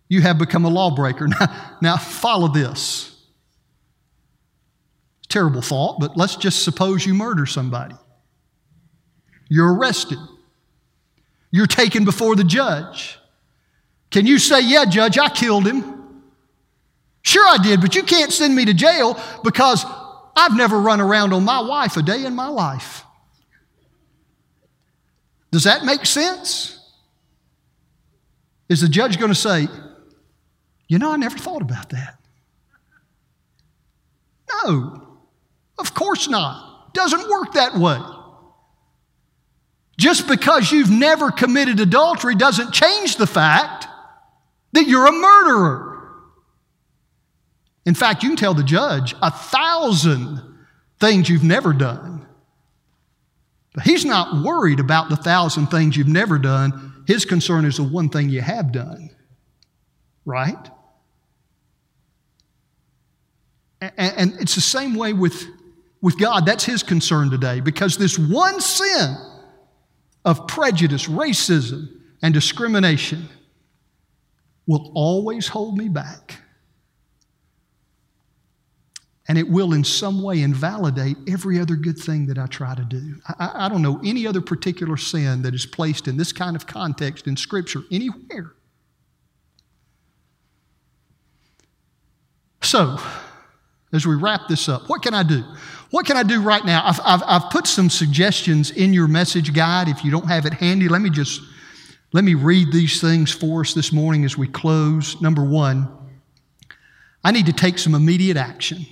you 0.07 0.21
have 0.21 0.37
become 0.37 0.63
a 0.63 0.69
lawbreaker. 0.69 1.27
Now, 1.37 1.77
now 1.81 1.97
follow 1.97 2.47
this. 2.47 3.13
Terrible 5.27 5.61
thought, 5.61 5.99
but 5.99 6.15
let's 6.15 6.37
just 6.37 6.63
suppose 6.63 7.05
you 7.05 7.13
murder 7.13 7.45
somebody. 7.45 7.95
You're 9.49 9.73
arrested. 9.73 10.19
You're 11.51 11.67
taken 11.67 12.05
before 12.05 12.37
the 12.37 12.45
judge. 12.45 13.19
Can 14.11 14.25
you 14.25 14.39
say, 14.39 14.61
Yeah, 14.61 14.85
judge, 14.85 15.17
I 15.17 15.27
killed 15.27 15.67
him? 15.67 16.23
Sure, 17.21 17.45
I 17.45 17.57
did, 17.61 17.81
but 17.81 17.95
you 17.95 18.03
can't 18.03 18.31
send 18.31 18.55
me 18.55 18.63
to 18.63 18.73
jail 18.73 19.19
because 19.43 19.85
I've 20.35 20.55
never 20.55 20.79
run 20.79 21.01
around 21.01 21.33
on 21.33 21.43
my 21.43 21.59
wife 21.61 21.97
a 21.97 22.01
day 22.01 22.25
in 22.25 22.35
my 22.35 22.47
life. 22.47 23.03
Does 25.51 25.65
that 25.65 25.83
make 25.83 26.05
sense? 26.05 26.77
Is 28.69 28.81
the 28.81 28.87
judge 28.87 29.19
going 29.19 29.31
to 29.31 29.35
say, 29.35 29.67
you 30.87 30.97
know, 30.97 31.11
I 31.11 31.17
never 31.17 31.37
thought 31.37 31.61
about 31.61 31.89
that. 31.89 32.17
No, 34.63 35.19
of 35.77 35.93
course 35.93 36.27
not. 36.29 36.93
Doesn't 36.93 37.29
work 37.29 37.53
that 37.53 37.75
way. 37.75 37.99
Just 39.97 40.27
because 40.27 40.71
you've 40.71 40.89
never 40.89 41.31
committed 41.31 41.79
adultery 41.79 42.35
doesn't 42.35 42.71
change 42.71 43.17
the 43.17 43.27
fact 43.27 43.87
that 44.73 44.87
you're 44.87 45.05
a 45.05 45.11
murderer. 45.11 45.90
In 47.85 47.95
fact, 47.95 48.23
you 48.23 48.29
can 48.29 48.37
tell 48.37 48.53
the 48.53 48.63
judge 48.63 49.15
a 49.21 49.31
thousand 49.31 50.41
things 50.99 51.29
you've 51.29 51.43
never 51.43 51.73
done. 51.73 52.25
But 53.73 53.85
he's 53.85 54.05
not 54.05 54.43
worried 54.43 54.79
about 54.79 55.09
the 55.09 55.15
thousand 55.15 55.67
things 55.67 55.97
you've 55.97 56.07
never 56.07 56.37
done. 56.37 57.03
His 57.07 57.25
concern 57.25 57.65
is 57.65 57.77
the 57.77 57.83
one 57.83 58.09
thing 58.09 58.29
you 58.29 58.41
have 58.41 58.71
done. 58.71 59.09
Right? 60.25 60.69
And 63.81 64.35
it's 64.39 64.53
the 64.53 64.61
same 64.61 64.93
way 64.93 65.13
with, 65.13 65.43
with 66.01 66.19
God. 66.19 66.45
That's 66.45 66.63
his 66.63 66.83
concern 66.83 67.31
today 67.31 67.61
because 67.61 67.97
this 67.97 68.19
one 68.19 68.61
sin 68.61 69.15
of 70.23 70.47
prejudice, 70.47 71.07
racism, 71.07 71.87
and 72.21 72.31
discrimination 72.31 73.27
will 74.67 74.91
always 74.93 75.47
hold 75.47 75.77
me 75.77 75.89
back. 75.89 76.40
And 79.27 79.37
it 79.37 79.47
will, 79.47 79.73
in 79.73 79.83
some 79.83 80.23
way, 80.23 80.41
invalidate 80.41 81.15
every 81.27 81.59
other 81.59 81.75
good 81.75 81.97
thing 81.97 82.25
that 82.27 82.37
I 82.37 82.47
try 82.47 82.73
to 82.73 82.83
do. 82.83 83.15
I, 83.27 83.65
I, 83.65 83.69
don't 83.69 83.83
know 83.83 84.01
any 84.03 84.25
other 84.25 84.41
particular 84.41 84.97
sin 84.97 85.43
that 85.43 85.53
is 85.53 85.65
placed 85.65 86.07
in 86.07 86.17
this 86.17 86.33
kind 86.33 86.55
of 86.55 86.65
context 86.65 87.27
in 87.27 87.37
Scripture 87.37 87.83
anywhere. 87.91 88.53
So, 92.61 92.97
as 93.93 94.07
we 94.07 94.15
wrap 94.15 94.47
this 94.47 94.67
up, 94.67 94.89
what 94.89 95.03
can 95.03 95.13
I 95.13 95.23
do? 95.23 95.43
What 95.91 96.05
can 96.05 96.17
I 96.17 96.23
do 96.23 96.41
right 96.41 96.65
now? 96.65 96.81
I've, 96.85 96.99
I've, 97.03 97.23
I've, 97.25 97.49
put 97.51 97.67
some 97.67 97.89
suggestions 97.89 98.71
in 98.71 98.93
your 98.93 99.07
message 99.07 99.53
guide. 99.53 99.87
If 99.87 100.03
you 100.03 100.11
don't 100.11 100.27
have 100.27 100.45
it 100.45 100.53
handy, 100.53 100.87
let 100.87 101.01
me 101.01 101.09
just 101.09 101.41
let 102.13 102.23
me 102.23 102.33
read 102.33 102.71
these 102.71 102.99
things 102.99 103.31
for 103.31 103.61
us 103.61 103.73
this 103.73 103.91
morning 103.91 104.25
as 104.25 104.37
we 104.37 104.47
close. 104.47 105.21
Number 105.21 105.43
one, 105.43 105.87
I 107.23 107.31
need 107.31 107.45
to 107.45 107.53
take 107.53 107.77
some 107.77 107.93
immediate 107.93 108.37
action 108.37 108.85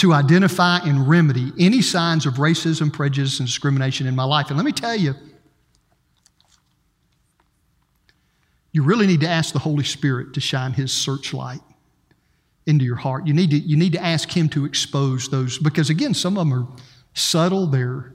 to 0.00 0.14
identify 0.14 0.78
and 0.78 1.06
remedy 1.06 1.52
any 1.58 1.82
signs 1.82 2.24
of 2.24 2.34
racism, 2.34 2.90
prejudice, 2.90 3.38
and 3.38 3.46
discrimination 3.46 4.06
in 4.06 4.16
my 4.16 4.24
life. 4.24 4.48
And 4.48 4.56
let 4.56 4.64
me 4.64 4.72
tell 4.72 4.96
you, 4.96 5.14
you 8.72 8.82
really 8.82 9.06
need 9.06 9.20
to 9.20 9.28
ask 9.28 9.52
the 9.52 9.58
Holy 9.58 9.84
Spirit 9.84 10.32
to 10.32 10.40
shine 10.40 10.72
His 10.72 10.90
searchlight 10.90 11.60
into 12.64 12.82
your 12.82 12.96
heart. 12.96 13.26
You 13.26 13.34
need 13.34 13.50
to, 13.50 13.58
you 13.58 13.76
need 13.76 13.92
to 13.92 14.02
ask 14.02 14.34
Him 14.34 14.48
to 14.50 14.64
expose 14.64 15.28
those 15.28 15.58
because, 15.58 15.90
again, 15.90 16.14
some 16.14 16.38
of 16.38 16.48
them 16.48 16.54
are 16.54 16.66
subtle. 17.12 17.66
They're, 17.66 18.14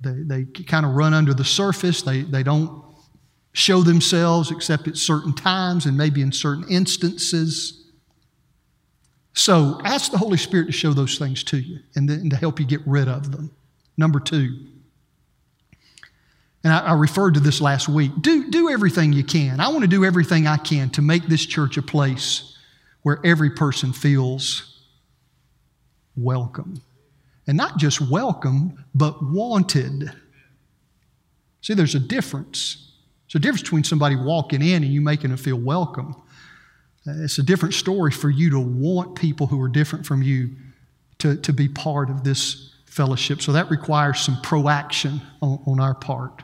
they, 0.00 0.22
they 0.24 0.44
kind 0.64 0.84
of 0.84 0.96
run 0.96 1.14
under 1.14 1.32
the 1.32 1.44
surface. 1.44 2.02
They, 2.02 2.22
they 2.22 2.42
don't 2.42 2.82
show 3.52 3.82
themselves 3.82 4.50
except 4.50 4.88
at 4.88 4.96
certain 4.96 5.32
times 5.32 5.86
and 5.86 5.96
maybe 5.96 6.22
in 6.22 6.32
certain 6.32 6.66
instances. 6.68 7.79
So 9.40 9.80
ask 9.84 10.12
the 10.12 10.18
Holy 10.18 10.36
Spirit 10.36 10.66
to 10.66 10.72
show 10.72 10.92
those 10.92 11.16
things 11.16 11.42
to 11.44 11.56
you 11.56 11.78
and, 11.96 12.06
then, 12.06 12.28
to 12.28 12.36
help 12.36 12.60
you 12.60 12.66
get 12.66 12.82
rid 12.86 13.08
of 13.08 13.32
them. 13.32 13.50
Number 13.96 14.20
two, 14.20 14.66
and 16.62 16.70
I, 16.70 16.80
I, 16.80 16.92
referred 16.92 17.32
to 17.34 17.40
this 17.40 17.58
last 17.62 17.88
week 17.88 18.12
do, 18.20 18.50
do 18.50 18.68
everything 18.68 19.14
you 19.14 19.24
can. 19.24 19.58
I 19.58 19.68
want 19.68 19.80
to 19.80 19.88
do 19.88 20.04
everything 20.04 20.46
I 20.46 20.58
can 20.58 20.90
to 20.90 21.00
make 21.00 21.26
this 21.26 21.46
church 21.46 21.78
a 21.78 21.82
place 21.82 22.58
where 23.00 23.18
every 23.24 23.48
person 23.48 23.94
feels 23.94 24.82
welcome. 26.18 26.82
And 27.46 27.56
not 27.56 27.78
just 27.78 27.98
welcome, 27.98 28.84
but 28.94 29.22
wanted. 29.22 30.12
See, 31.62 31.72
there's 31.72 31.94
a 31.94 32.00
difference. 32.00 32.92
There's 33.26 33.36
a 33.36 33.38
difference 33.38 33.62
between 33.62 33.84
somebody 33.84 34.16
walking 34.16 34.60
in 34.60 34.84
and 34.84 34.92
you 34.92 35.00
making 35.00 35.30
them 35.30 35.38
feel 35.38 35.56
welcome. 35.56 36.14
It's 37.06 37.38
a 37.38 37.42
different 37.42 37.74
story 37.74 38.10
for 38.10 38.28
you 38.28 38.50
to 38.50 38.60
want 38.60 39.14
people 39.14 39.46
who 39.46 39.60
are 39.62 39.68
different 39.68 40.04
from 40.04 40.22
you 40.22 40.50
to, 41.18 41.36
to 41.36 41.52
be 41.52 41.68
part 41.68 42.10
of 42.10 42.24
this 42.24 42.74
fellowship. 42.86 43.40
So 43.40 43.52
that 43.52 43.70
requires 43.70 44.20
some 44.20 44.40
proaction 44.42 45.20
on, 45.40 45.62
on 45.66 45.80
our 45.80 45.94
part. 45.94 46.42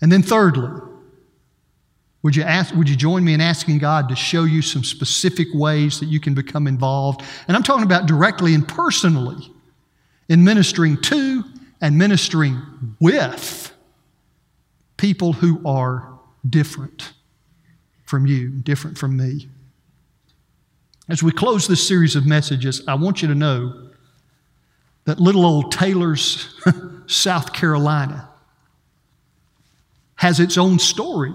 And 0.00 0.10
then, 0.10 0.22
thirdly, 0.22 0.80
would 2.22 2.36
you, 2.36 2.44
ask, 2.44 2.74
would 2.74 2.88
you 2.88 2.96
join 2.96 3.24
me 3.24 3.34
in 3.34 3.40
asking 3.40 3.78
God 3.78 4.08
to 4.08 4.16
show 4.16 4.44
you 4.44 4.62
some 4.62 4.84
specific 4.84 5.48
ways 5.52 6.00
that 6.00 6.06
you 6.06 6.20
can 6.20 6.34
become 6.34 6.66
involved? 6.66 7.22
And 7.48 7.56
I'm 7.56 7.62
talking 7.62 7.84
about 7.84 8.06
directly 8.06 8.54
and 8.54 8.66
personally 8.66 9.52
in 10.28 10.44
ministering 10.44 11.00
to 11.02 11.44
and 11.80 11.98
ministering 11.98 12.62
with 13.00 13.72
people 14.96 15.32
who 15.32 15.60
are 15.66 16.18
different 16.48 17.12
from 18.12 18.26
you, 18.26 18.50
different 18.50 18.98
from 18.98 19.16
me. 19.16 19.48
As 21.08 21.22
we 21.22 21.32
close 21.32 21.66
this 21.66 21.88
series 21.88 22.14
of 22.14 22.26
messages, 22.26 22.82
I 22.86 22.94
want 22.94 23.22
you 23.22 23.28
to 23.28 23.34
know 23.34 23.88
that 25.06 25.18
little 25.18 25.46
old 25.46 25.72
Taylors, 25.72 26.60
South 27.06 27.54
Carolina, 27.54 28.28
has 30.16 30.40
its 30.40 30.58
own 30.58 30.78
story 30.78 31.32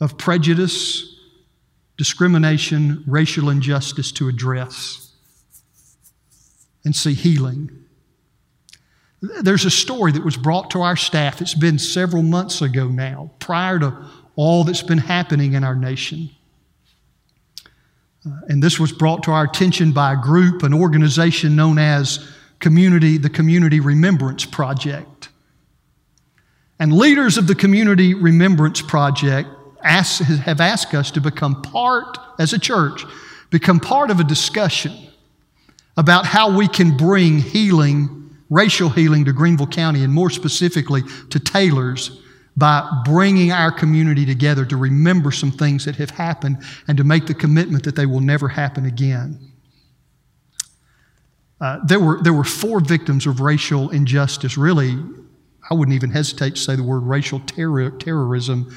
of 0.00 0.18
prejudice, 0.18 1.14
discrimination, 1.96 3.04
racial 3.06 3.50
injustice 3.50 4.10
to 4.10 4.26
address 4.26 5.12
and 6.84 6.96
see 6.96 7.14
healing. 7.14 7.70
There's 9.22 9.64
a 9.64 9.70
story 9.70 10.10
that 10.10 10.24
was 10.24 10.36
brought 10.36 10.72
to 10.72 10.82
our 10.82 10.96
staff. 10.96 11.40
It's 11.40 11.54
been 11.54 11.78
several 11.78 12.24
months 12.24 12.62
ago 12.62 12.88
now, 12.88 13.30
prior 13.38 13.78
to 13.78 14.10
all 14.40 14.64
that's 14.64 14.82
been 14.82 14.96
happening 14.96 15.52
in 15.52 15.62
our 15.62 15.74
nation. 15.74 16.30
Uh, 18.26 18.30
and 18.48 18.62
this 18.62 18.80
was 18.80 18.90
brought 18.90 19.22
to 19.22 19.30
our 19.30 19.44
attention 19.44 19.92
by 19.92 20.14
a 20.14 20.16
group, 20.16 20.62
an 20.62 20.72
organization 20.72 21.54
known 21.54 21.78
as 21.78 22.26
Community, 22.58 23.18
the 23.18 23.28
Community 23.28 23.80
Remembrance 23.80 24.46
Project. 24.46 25.28
And 26.78 26.90
leaders 26.90 27.36
of 27.36 27.48
the 27.48 27.54
Community 27.54 28.14
Remembrance 28.14 28.80
Project 28.80 29.50
ask, 29.82 30.22
have 30.22 30.62
asked 30.62 30.94
us 30.94 31.10
to 31.10 31.20
become 31.20 31.60
part, 31.60 32.16
as 32.38 32.54
a 32.54 32.58
church, 32.58 33.04
become 33.50 33.78
part 33.78 34.10
of 34.10 34.20
a 34.20 34.24
discussion 34.24 34.96
about 35.98 36.24
how 36.24 36.56
we 36.56 36.66
can 36.66 36.96
bring 36.96 37.40
healing, 37.40 38.34
racial 38.48 38.88
healing 38.88 39.26
to 39.26 39.34
Greenville 39.34 39.66
County, 39.66 40.02
and 40.02 40.14
more 40.14 40.30
specifically 40.30 41.02
to 41.28 41.38
Taylors, 41.38 42.22
by 42.60 43.02
bringing 43.04 43.50
our 43.50 43.72
community 43.72 44.26
together 44.26 44.66
to 44.66 44.76
remember 44.76 45.32
some 45.32 45.50
things 45.50 45.86
that 45.86 45.96
have 45.96 46.10
happened 46.10 46.62
and 46.86 46.98
to 46.98 47.04
make 47.04 47.26
the 47.26 47.34
commitment 47.34 47.82
that 47.84 47.96
they 47.96 48.06
will 48.06 48.20
never 48.20 48.48
happen 48.48 48.84
again. 48.84 49.40
Uh, 51.58 51.78
there, 51.86 51.98
were, 51.98 52.22
there 52.22 52.34
were 52.34 52.44
four 52.44 52.80
victims 52.80 53.26
of 53.26 53.40
racial 53.40 53.90
injustice, 53.90 54.56
really, 54.56 54.96
I 55.70 55.74
wouldn't 55.74 55.94
even 55.94 56.10
hesitate 56.10 56.56
to 56.56 56.60
say 56.60 56.76
the 56.76 56.82
word 56.82 57.00
racial 57.00 57.40
terror, 57.40 57.90
terrorism 57.90 58.74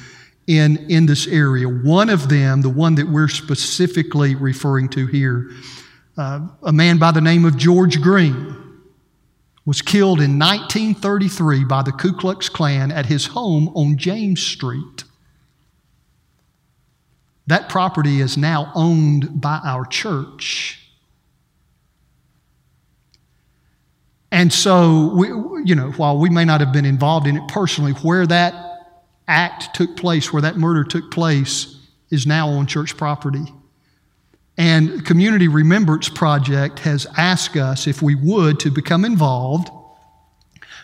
in, 0.47 0.77
in 0.89 1.05
this 1.05 1.27
area. 1.27 1.67
One 1.67 2.09
of 2.09 2.29
them, 2.29 2.61
the 2.61 2.69
one 2.69 2.95
that 2.95 3.07
we're 3.07 3.27
specifically 3.27 4.35
referring 4.35 4.89
to 4.89 5.07
here, 5.07 5.49
uh, 6.17 6.47
a 6.61 6.71
man 6.71 6.99
by 6.99 7.11
the 7.11 7.21
name 7.21 7.45
of 7.45 7.57
George 7.57 7.99
Green, 8.01 8.52
was 9.65 9.81
killed 9.81 10.19
in 10.19 10.37
1933 10.37 11.63
by 11.63 11.81
the 11.81 11.91
Ku 11.91 12.13
Klux 12.13 12.49
Klan 12.49 12.91
at 12.91 13.05
his 13.05 13.27
home 13.27 13.69
on 13.69 13.97
James 13.97 14.41
Street. 14.41 15.05
That 17.47 17.69
property 17.69 18.19
is 18.19 18.37
now 18.37 18.71
owned 18.75 19.41
by 19.41 19.59
our 19.63 19.85
church. 19.85 20.79
And 24.31 24.51
so, 24.51 25.13
we, 25.13 25.27
you 25.63 25.75
know, 25.75 25.91
while 25.91 26.17
we 26.17 26.29
may 26.29 26.43
not 26.43 26.59
have 26.59 26.73
been 26.73 26.85
involved 26.85 27.27
in 27.27 27.37
it 27.37 27.47
personally, 27.47 27.91
where 27.91 28.25
that 28.25 28.53
act 29.27 29.75
took 29.75 29.95
place, 29.95 30.33
where 30.33 30.41
that 30.41 30.57
murder 30.57 30.83
took 30.83 31.11
place, 31.11 31.79
is 32.09 32.25
now 32.25 32.49
on 32.49 32.65
church 32.65 32.97
property. 32.97 33.45
And 34.57 35.03
Community 35.05 35.47
Remembrance 35.47 36.09
Project 36.09 36.79
has 36.79 37.07
asked 37.17 37.55
us 37.55 37.87
if 37.87 38.01
we 38.01 38.15
would 38.15 38.59
to 38.59 38.69
become 38.69 39.03
involved 39.03 39.69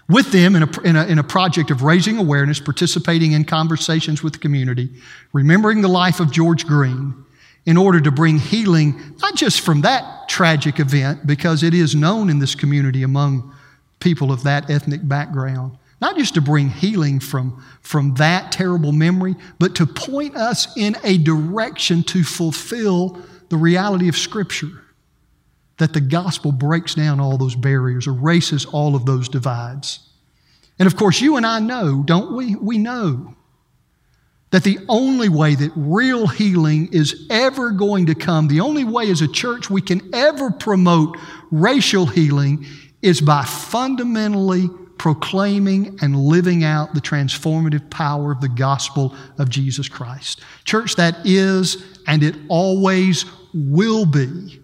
with 0.07 0.31
them 0.31 0.55
in 0.55 0.63
a, 0.63 0.81
in 0.81 0.95
a, 0.95 1.05
in 1.05 1.19
a 1.19 1.23
project 1.23 1.69
of 1.69 1.83
raising 1.83 2.17
awareness, 2.17 2.59
participating 2.59 3.33
in 3.33 3.45
conversations 3.45 4.23
with 4.23 4.33
the 4.33 4.39
community, 4.39 4.89
remembering 5.33 5.81
the 5.81 5.87
life 5.87 6.19
of 6.19 6.31
George 6.31 6.65
Green 6.65 7.13
in 7.65 7.77
order 7.77 8.01
to 8.01 8.09
bring 8.09 8.39
healing, 8.39 8.99
not 9.21 9.35
just 9.35 9.61
from 9.61 9.81
that 9.81 10.27
tragic 10.27 10.79
event, 10.79 11.27
because 11.27 11.61
it 11.61 11.75
is 11.75 11.93
known 11.93 12.29
in 12.29 12.39
this 12.39 12.55
community 12.55 13.03
among 13.03 13.53
people 13.99 14.31
of 14.31 14.43
that 14.43 14.69
ethnic 14.71 15.07
background, 15.07 15.77
not 16.01 16.17
just 16.17 16.33
to 16.33 16.41
bring 16.41 16.69
healing 16.69 17.19
from, 17.19 17.63
from 17.81 18.15
that 18.15 18.51
terrible 18.51 18.91
memory, 18.91 19.35
but 19.59 19.75
to 19.75 19.85
point 19.85 20.35
us 20.35 20.75
in 20.75 20.95
a 21.03 21.19
direction 21.19 22.01
to 22.01 22.23
fulfill 22.23 23.21
the 23.49 23.57
reality 23.57 24.07
of 24.09 24.17
Scripture. 24.17 24.83
That 25.77 25.93
the 25.93 26.01
gospel 26.01 26.51
breaks 26.51 26.93
down 26.93 27.21
all 27.21 27.37
those 27.37 27.55
barriers, 27.55 28.05
erases 28.05 28.65
all 28.65 28.95
of 28.95 29.05
those 29.05 29.29
divides. 29.29 29.99
And 30.77 30.87
of 30.87 30.97
course, 30.97 31.21
you 31.21 31.37
and 31.37 31.45
I 31.45 31.59
know, 31.59 32.03
don't 32.03 32.35
we? 32.35 32.55
We 32.55 32.77
know 32.77 33.35
that 34.51 34.63
the 34.63 34.79
only 34.89 35.29
way 35.29 35.55
that 35.55 35.71
real 35.75 36.27
healing 36.27 36.89
is 36.91 37.27
ever 37.29 37.71
going 37.71 38.07
to 38.07 38.15
come, 38.15 38.47
the 38.47 38.61
only 38.61 38.83
way 38.83 39.09
as 39.09 39.21
a 39.21 39.27
church 39.27 39.69
we 39.69 39.81
can 39.81 40.13
ever 40.13 40.51
promote 40.51 41.17
racial 41.51 42.05
healing 42.05 42.65
is 43.01 43.21
by 43.21 43.43
fundamentally 43.43 44.67
proclaiming 44.97 45.97
and 46.01 46.15
living 46.15 46.63
out 46.63 46.93
the 46.93 46.99
transformative 46.99 47.89
power 47.89 48.31
of 48.31 48.41
the 48.41 48.49
gospel 48.49 49.15
of 49.37 49.49
Jesus 49.49 49.87
Christ. 49.87 50.41
Church, 50.65 50.95
that 50.95 51.15
is 51.25 51.83
and 52.07 52.23
it 52.23 52.35
always 52.49 53.25
will 53.53 54.05
be 54.05 54.61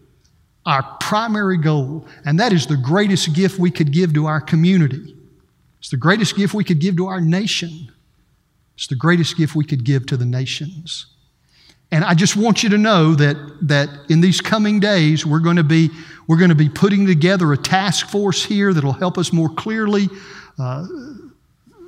our 0.65 0.83
primary 0.99 1.57
goal, 1.57 2.07
and 2.25 2.39
that 2.39 2.51
is 2.51 2.65
the 2.65 2.77
greatest 2.77 3.33
gift 3.33 3.59
we 3.59 3.69
could 3.69 3.91
give 3.91 4.13
to 4.13 4.25
our 4.25 4.41
community. 4.41 5.15
It's 5.79 5.89
the 5.89 5.97
greatest 5.97 6.35
gift 6.35 6.53
we 6.53 6.63
could 6.63 6.79
give 6.79 6.97
to 6.97 7.07
our 7.07 7.21
nation. 7.21 7.91
It's 8.75 8.87
the 8.87 8.95
greatest 8.95 9.37
gift 9.37 9.55
we 9.55 9.63
could 9.63 9.83
give 9.83 10.05
to 10.07 10.17
the 10.17 10.25
nations. 10.25 11.05
And 11.91 12.03
I 12.03 12.15
just 12.15 12.35
want 12.35 12.63
you 12.63 12.69
to 12.69 12.77
know 12.77 13.13
that, 13.13 13.37
that 13.61 13.89
in 14.09 14.21
these 14.21 14.41
coming 14.41 14.79
days, 14.79 15.25
we're 15.25 15.39
going 15.39 15.55
to 15.57 15.63
be, 15.63 15.91
we're 16.27 16.37
going 16.37 16.49
to 16.49 16.55
be 16.55 16.67
putting 16.67 17.05
together 17.05 17.53
a 17.53 17.57
task 17.57 18.09
force 18.09 18.43
here 18.43 18.73
that'll 18.73 18.91
help 18.91 19.19
us 19.19 19.31
more 19.31 19.49
clearly 19.49 20.09
uh, 20.57 20.87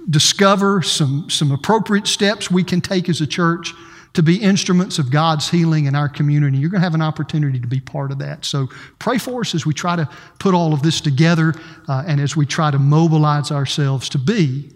discover 0.09 0.83
some, 0.83 1.29
some 1.29 1.51
appropriate 1.51 2.05
steps 2.05 2.51
we 2.51 2.63
can 2.63 2.79
take 2.79 3.09
as 3.09 3.19
a 3.21 3.27
church 3.27 3.73
to 4.17 4.23
be 4.23 4.35
instruments 4.35 4.99
of 4.99 5.09
God's 5.09 5.49
healing 5.49 5.85
in 5.85 5.95
our 5.95 6.09
community. 6.09 6.57
You're 6.57 6.69
going 6.69 6.81
to 6.81 6.85
have 6.85 6.93
an 6.93 7.01
opportunity 7.01 7.59
to 7.59 7.67
be 7.67 7.79
part 7.79 8.11
of 8.11 8.19
that. 8.19 8.45
So 8.45 8.67
pray 8.99 9.17
for 9.17 9.41
us 9.41 9.55
as 9.55 9.65
we 9.65 9.73
try 9.73 9.95
to 9.95 10.09
put 10.39 10.53
all 10.53 10.73
of 10.73 10.81
this 10.83 10.99
together 10.99 11.53
uh, 11.87 12.03
and 12.05 12.19
as 12.19 12.35
we 12.35 12.45
try 12.45 12.69
to 12.69 12.79
mobilize 12.79 13.51
ourselves 13.51 14.09
to 14.09 14.17
be 14.17 14.71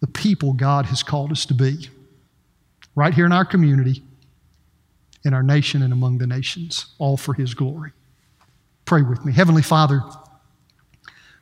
the 0.00 0.06
people 0.06 0.52
God 0.52 0.86
has 0.86 1.02
called 1.02 1.32
us 1.32 1.46
to 1.46 1.54
be 1.54 1.88
right 2.94 3.14
here 3.14 3.24
in 3.24 3.32
our 3.32 3.44
community 3.44 4.02
in 5.26 5.34
our 5.34 5.42
nation 5.42 5.82
and 5.82 5.92
among 5.92 6.18
the 6.18 6.26
nations, 6.26 6.94
all 6.98 7.16
for 7.16 7.34
His 7.34 7.52
glory. 7.52 7.90
Pray 8.84 9.02
with 9.02 9.24
me. 9.24 9.32
Heavenly 9.32 9.62
Father, 9.62 10.00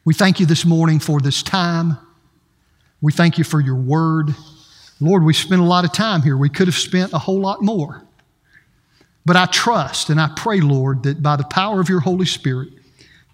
we 0.06 0.14
thank 0.14 0.40
you 0.40 0.46
this 0.46 0.64
morning 0.64 0.98
for 0.98 1.20
this 1.20 1.42
time. 1.42 1.98
We 3.02 3.12
thank 3.12 3.36
you 3.36 3.44
for 3.44 3.60
your 3.60 3.76
word. 3.76 4.34
Lord, 5.00 5.24
we 5.24 5.34
spent 5.34 5.60
a 5.60 5.64
lot 5.64 5.84
of 5.84 5.92
time 5.92 6.22
here. 6.22 6.36
We 6.36 6.48
could 6.48 6.68
have 6.68 6.76
spent 6.76 7.12
a 7.12 7.18
whole 7.18 7.40
lot 7.40 7.62
more. 7.62 8.02
But 9.26 9.36
I 9.36 9.46
trust 9.46 10.10
and 10.10 10.20
I 10.20 10.30
pray, 10.36 10.60
Lord, 10.60 11.02
that 11.04 11.22
by 11.22 11.36
the 11.36 11.44
power 11.44 11.80
of 11.80 11.88
your 11.88 12.00
Holy 12.00 12.26
Spirit, 12.26 12.68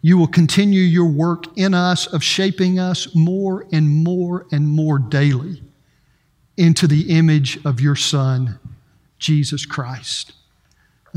you 0.02 0.16
will 0.16 0.28
continue 0.28 0.82
your 0.82 1.06
work 1.06 1.46
in 1.58 1.74
us 1.74 2.06
of 2.06 2.24
shaping 2.24 2.78
us 2.78 3.14
more 3.14 3.66
and 3.72 3.88
more 3.88 4.46
and 4.50 4.66
more 4.68 4.98
daily 4.98 5.62
into 6.56 6.86
the 6.86 7.16
image 7.16 7.62
of 7.64 7.80
your 7.80 7.96
Son, 7.96 8.58
Jesus 9.18 9.66
Christ. 9.66 10.32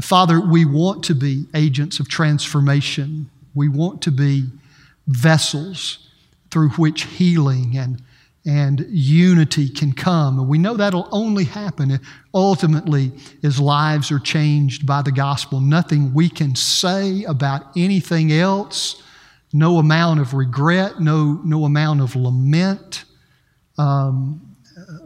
Father, 0.01 0.41
we 0.41 0.65
want 0.65 1.03
to 1.05 1.15
be 1.15 1.45
agents 1.53 1.99
of 1.99 2.09
transformation. 2.09 3.29
We 3.53 3.69
want 3.69 4.01
to 4.03 4.11
be 4.11 4.47
vessels 5.07 6.09
through 6.49 6.69
which 6.69 7.03
healing 7.03 7.77
and, 7.77 8.01
and 8.45 8.85
unity 8.89 9.69
can 9.69 9.93
come. 9.93 10.39
And 10.39 10.47
we 10.47 10.57
know 10.57 10.75
that'll 10.75 11.07
only 11.11 11.45
happen 11.45 11.99
ultimately 12.33 13.11
as 13.43 13.59
lives 13.59 14.11
are 14.11 14.19
changed 14.19 14.85
by 14.85 15.01
the 15.01 15.11
gospel. 15.11 15.61
Nothing 15.61 16.13
we 16.13 16.29
can 16.29 16.55
say 16.55 17.23
about 17.23 17.65
anything 17.77 18.33
else, 18.33 19.01
no 19.53 19.77
amount 19.77 20.19
of 20.19 20.33
regret, 20.33 20.99
no, 20.99 21.39
no 21.45 21.63
amount 21.63 22.01
of 22.01 22.15
lament. 22.15 23.05
Um, 23.77 24.55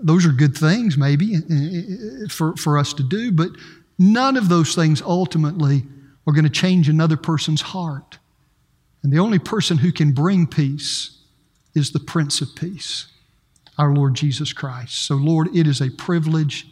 those 0.01 0.25
are 0.25 0.31
good 0.31 0.55
things, 0.55 0.97
maybe, 0.97 1.35
uh, 1.35 2.27
for, 2.29 2.55
for 2.55 2.77
us 2.77 2.93
to 2.93 3.03
do, 3.03 3.31
but 3.31 3.51
none 3.99 4.37
of 4.37 4.49
those 4.49 4.73
things 4.73 5.01
ultimately 5.01 5.83
are 6.25 6.33
going 6.33 6.43
to 6.43 6.49
change 6.49 6.89
another 6.89 7.17
person's 7.17 7.61
heart. 7.61 8.17
And 9.03 9.13
the 9.13 9.19
only 9.19 9.39
person 9.39 9.77
who 9.77 9.91
can 9.91 10.11
bring 10.11 10.47
peace 10.47 11.17
is 11.75 11.91
the 11.91 11.99
Prince 11.99 12.41
of 12.41 12.55
Peace, 12.55 13.07
our 13.77 13.93
Lord 13.93 14.15
Jesus 14.15 14.53
Christ. 14.53 15.05
So, 15.05 15.15
Lord, 15.15 15.55
it 15.55 15.67
is 15.67 15.81
a 15.81 15.89
privilege 15.89 16.67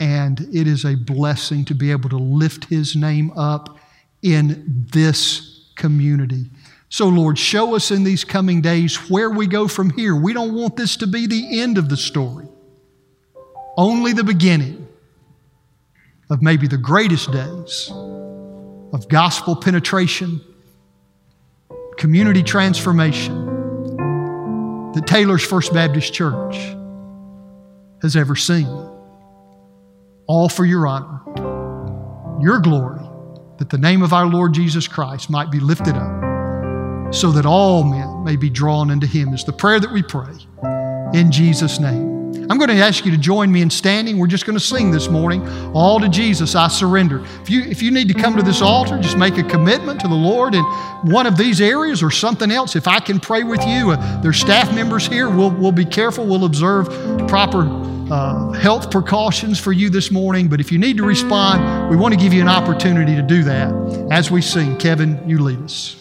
and 0.00 0.40
it 0.52 0.66
is 0.66 0.84
a 0.84 0.94
blessing 0.94 1.64
to 1.66 1.74
be 1.74 1.90
able 1.90 2.08
to 2.10 2.16
lift 2.16 2.64
His 2.64 2.96
name 2.96 3.32
up 3.36 3.78
in 4.22 4.86
this 4.92 5.70
community. 5.76 6.50
So, 6.88 7.08
Lord, 7.08 7.38
show 7.38 7.76
us 7.76 7.90
in 7.90 8.02
these 8.04 8.24
coming 8.24 8.60
days 8.60 9.10
where 9.10 9.30
we 9.30 9.46
go 9.46 9.68
from 9.68 9.90
here. 9.90 10.16
We 10.16 10.32
don't 10.32 10.54
want 10.54 10.76
this 10.76 10.96
to 10.98 11.06
be 11.06 11.26
the 11.26 11.60
end 11.60 11.78
of 11.78 11.88
the 11.88 11.96
story, 11.96 12.46
only 13.76 14.12
the 14.12 14.24
beginning 14.24 14.88
of 16.30 16.42
maybe 16.42 16.66
the 16.66 16.78
greatest 16.78 17.30
days 17.30 17.90
of 18.92 19.08
gospel 19.08 19.54
penetration, 19.56 20.40
community 21.98 22.42
transformation 22.42 23.47
that 24.98 25.06
Taylors 25.06 25.44
First 25.44 25.72
Baptist 25.72 26.12
Church 26.12 26.56
has 28.02 28.16
ever 28.16 28.34
seen. 28.34 28.66
All 30.26 30.48
for 30.48 30.64
your 30.64 30.88
honor, 30.88 31.20
your 32.42 32.58
glory, 32.58 32.98
that 33.58 33.70
the 33.70 33.78
name 33.78 34.02
of 34.02 34.12
our 34.12 34.26
Lord 34.26 34.54
Jesus 34.54 34.88
Christ 34.88 35.30
might 35.30 35.52
be 35.52 35.60
lifted 35.60 35.94
up, 35.94 37.14
so 37.14 37.30
that 37.30 37.46
all 37.46 37.84
men 37.84 38.24
may 38.24 38.34
be 38.34 38.50
drawn 38.50 38.90
into 38.90 39.06
Him, 39.06 39.32
is 39.32 39.44
the 39.44 39.52
prayer 39.52 39.78
that 39.78 39.92
we 39.92 40.02
pray 40.02 40.34
in 41.14 41.30
Jesus' 41.30 41.78
name. 41.78 42.17
I'm 42.50 42.56
going 42.56 42.70
to 42.70 42.76
ask 42.76 43.04
you 43.04 43.10
to 43.10 43.18
join 43.18 43.52
me 43.52 43.60
in 43.60 43.68
standing. 43.68 44.18
We're 44.18 44.26
just 44.26 44.46
going 44.46 44.58
to 44.58 44.64
sing 44.64 44.90
this 44.90 45.08
morning, 45.08 45.46
All 45.74 46.00
to 46.00 46.08
Jesus 46.08 46.54
I 46.54 46.68
Surrender. 46.68 47.22
If 47.42 47.50
you, 47.50 47.60
if 47.62 47.82
you 47.82 47.90
need 47.90 48.08
to 48.08 48.14
come 48.14 48.36
to 48.36 48.42
this 48.42 48.62
altar, 48.62 48.98
just 48.98 49.18
make 49.18 49.36
a 49.36 49.42
commitment 49.42 50.00
to 50.00 50.08
the 50.08 50.14
Lord 50.14 50.54
in 50.54 50.64
one 51.02 51.26
of 51.26 51.36
these 51.36 51.60
areas 51.60 52.02
or 52.02 52.10
something 52.10 52.50
else. 52.50 52.74
If 52.74 52.88
I 52.88 53.00
can 53.00 53.20
pray 53.20 53.42
with 53.42 53.62
you, 53.66 53.90
uh, 53.90 54.20
there's 54.22 54.40
staff 54.40 54.74
members 54.74 55.06
here. 55.06 55.28
We'll, 55.28 55.50
we'll 55.50 55.72
be 55.72 55.84
careful. 55.84 56.26
We'll 56.26 56.46
observe 56.46 56.86
proper 57.28 57.68
uh, 58.10 58.52
health 58.52 58.90
precautions 58.90 59.60
for 59.60 59.72
you 59.72 59.90
this 59.90 60.10
morning. 60.10 60.48
But 60.48 60.60
if 60.60 60.72
you 60.72 60.78
need 60.78 60.96
to 60.96 61.04
respond, 61.04 61.90
we 61.90 61.96
want 61.96 62.14
to 62.14 62.20
give 62.20 62.32
you 62.32 62.40
an 62.40 62.48
opportunity 62.48 63.14
to 63.14 63.22
do 63.22 63.44
that 63.44 63.70
as 64.10 64.30
we 64.30 64.40
sing. 64.40 64.78
Kevin, 64.78 65.22
you 65.28 65.38
lead 65.38 65.60
us. 65.62 65.98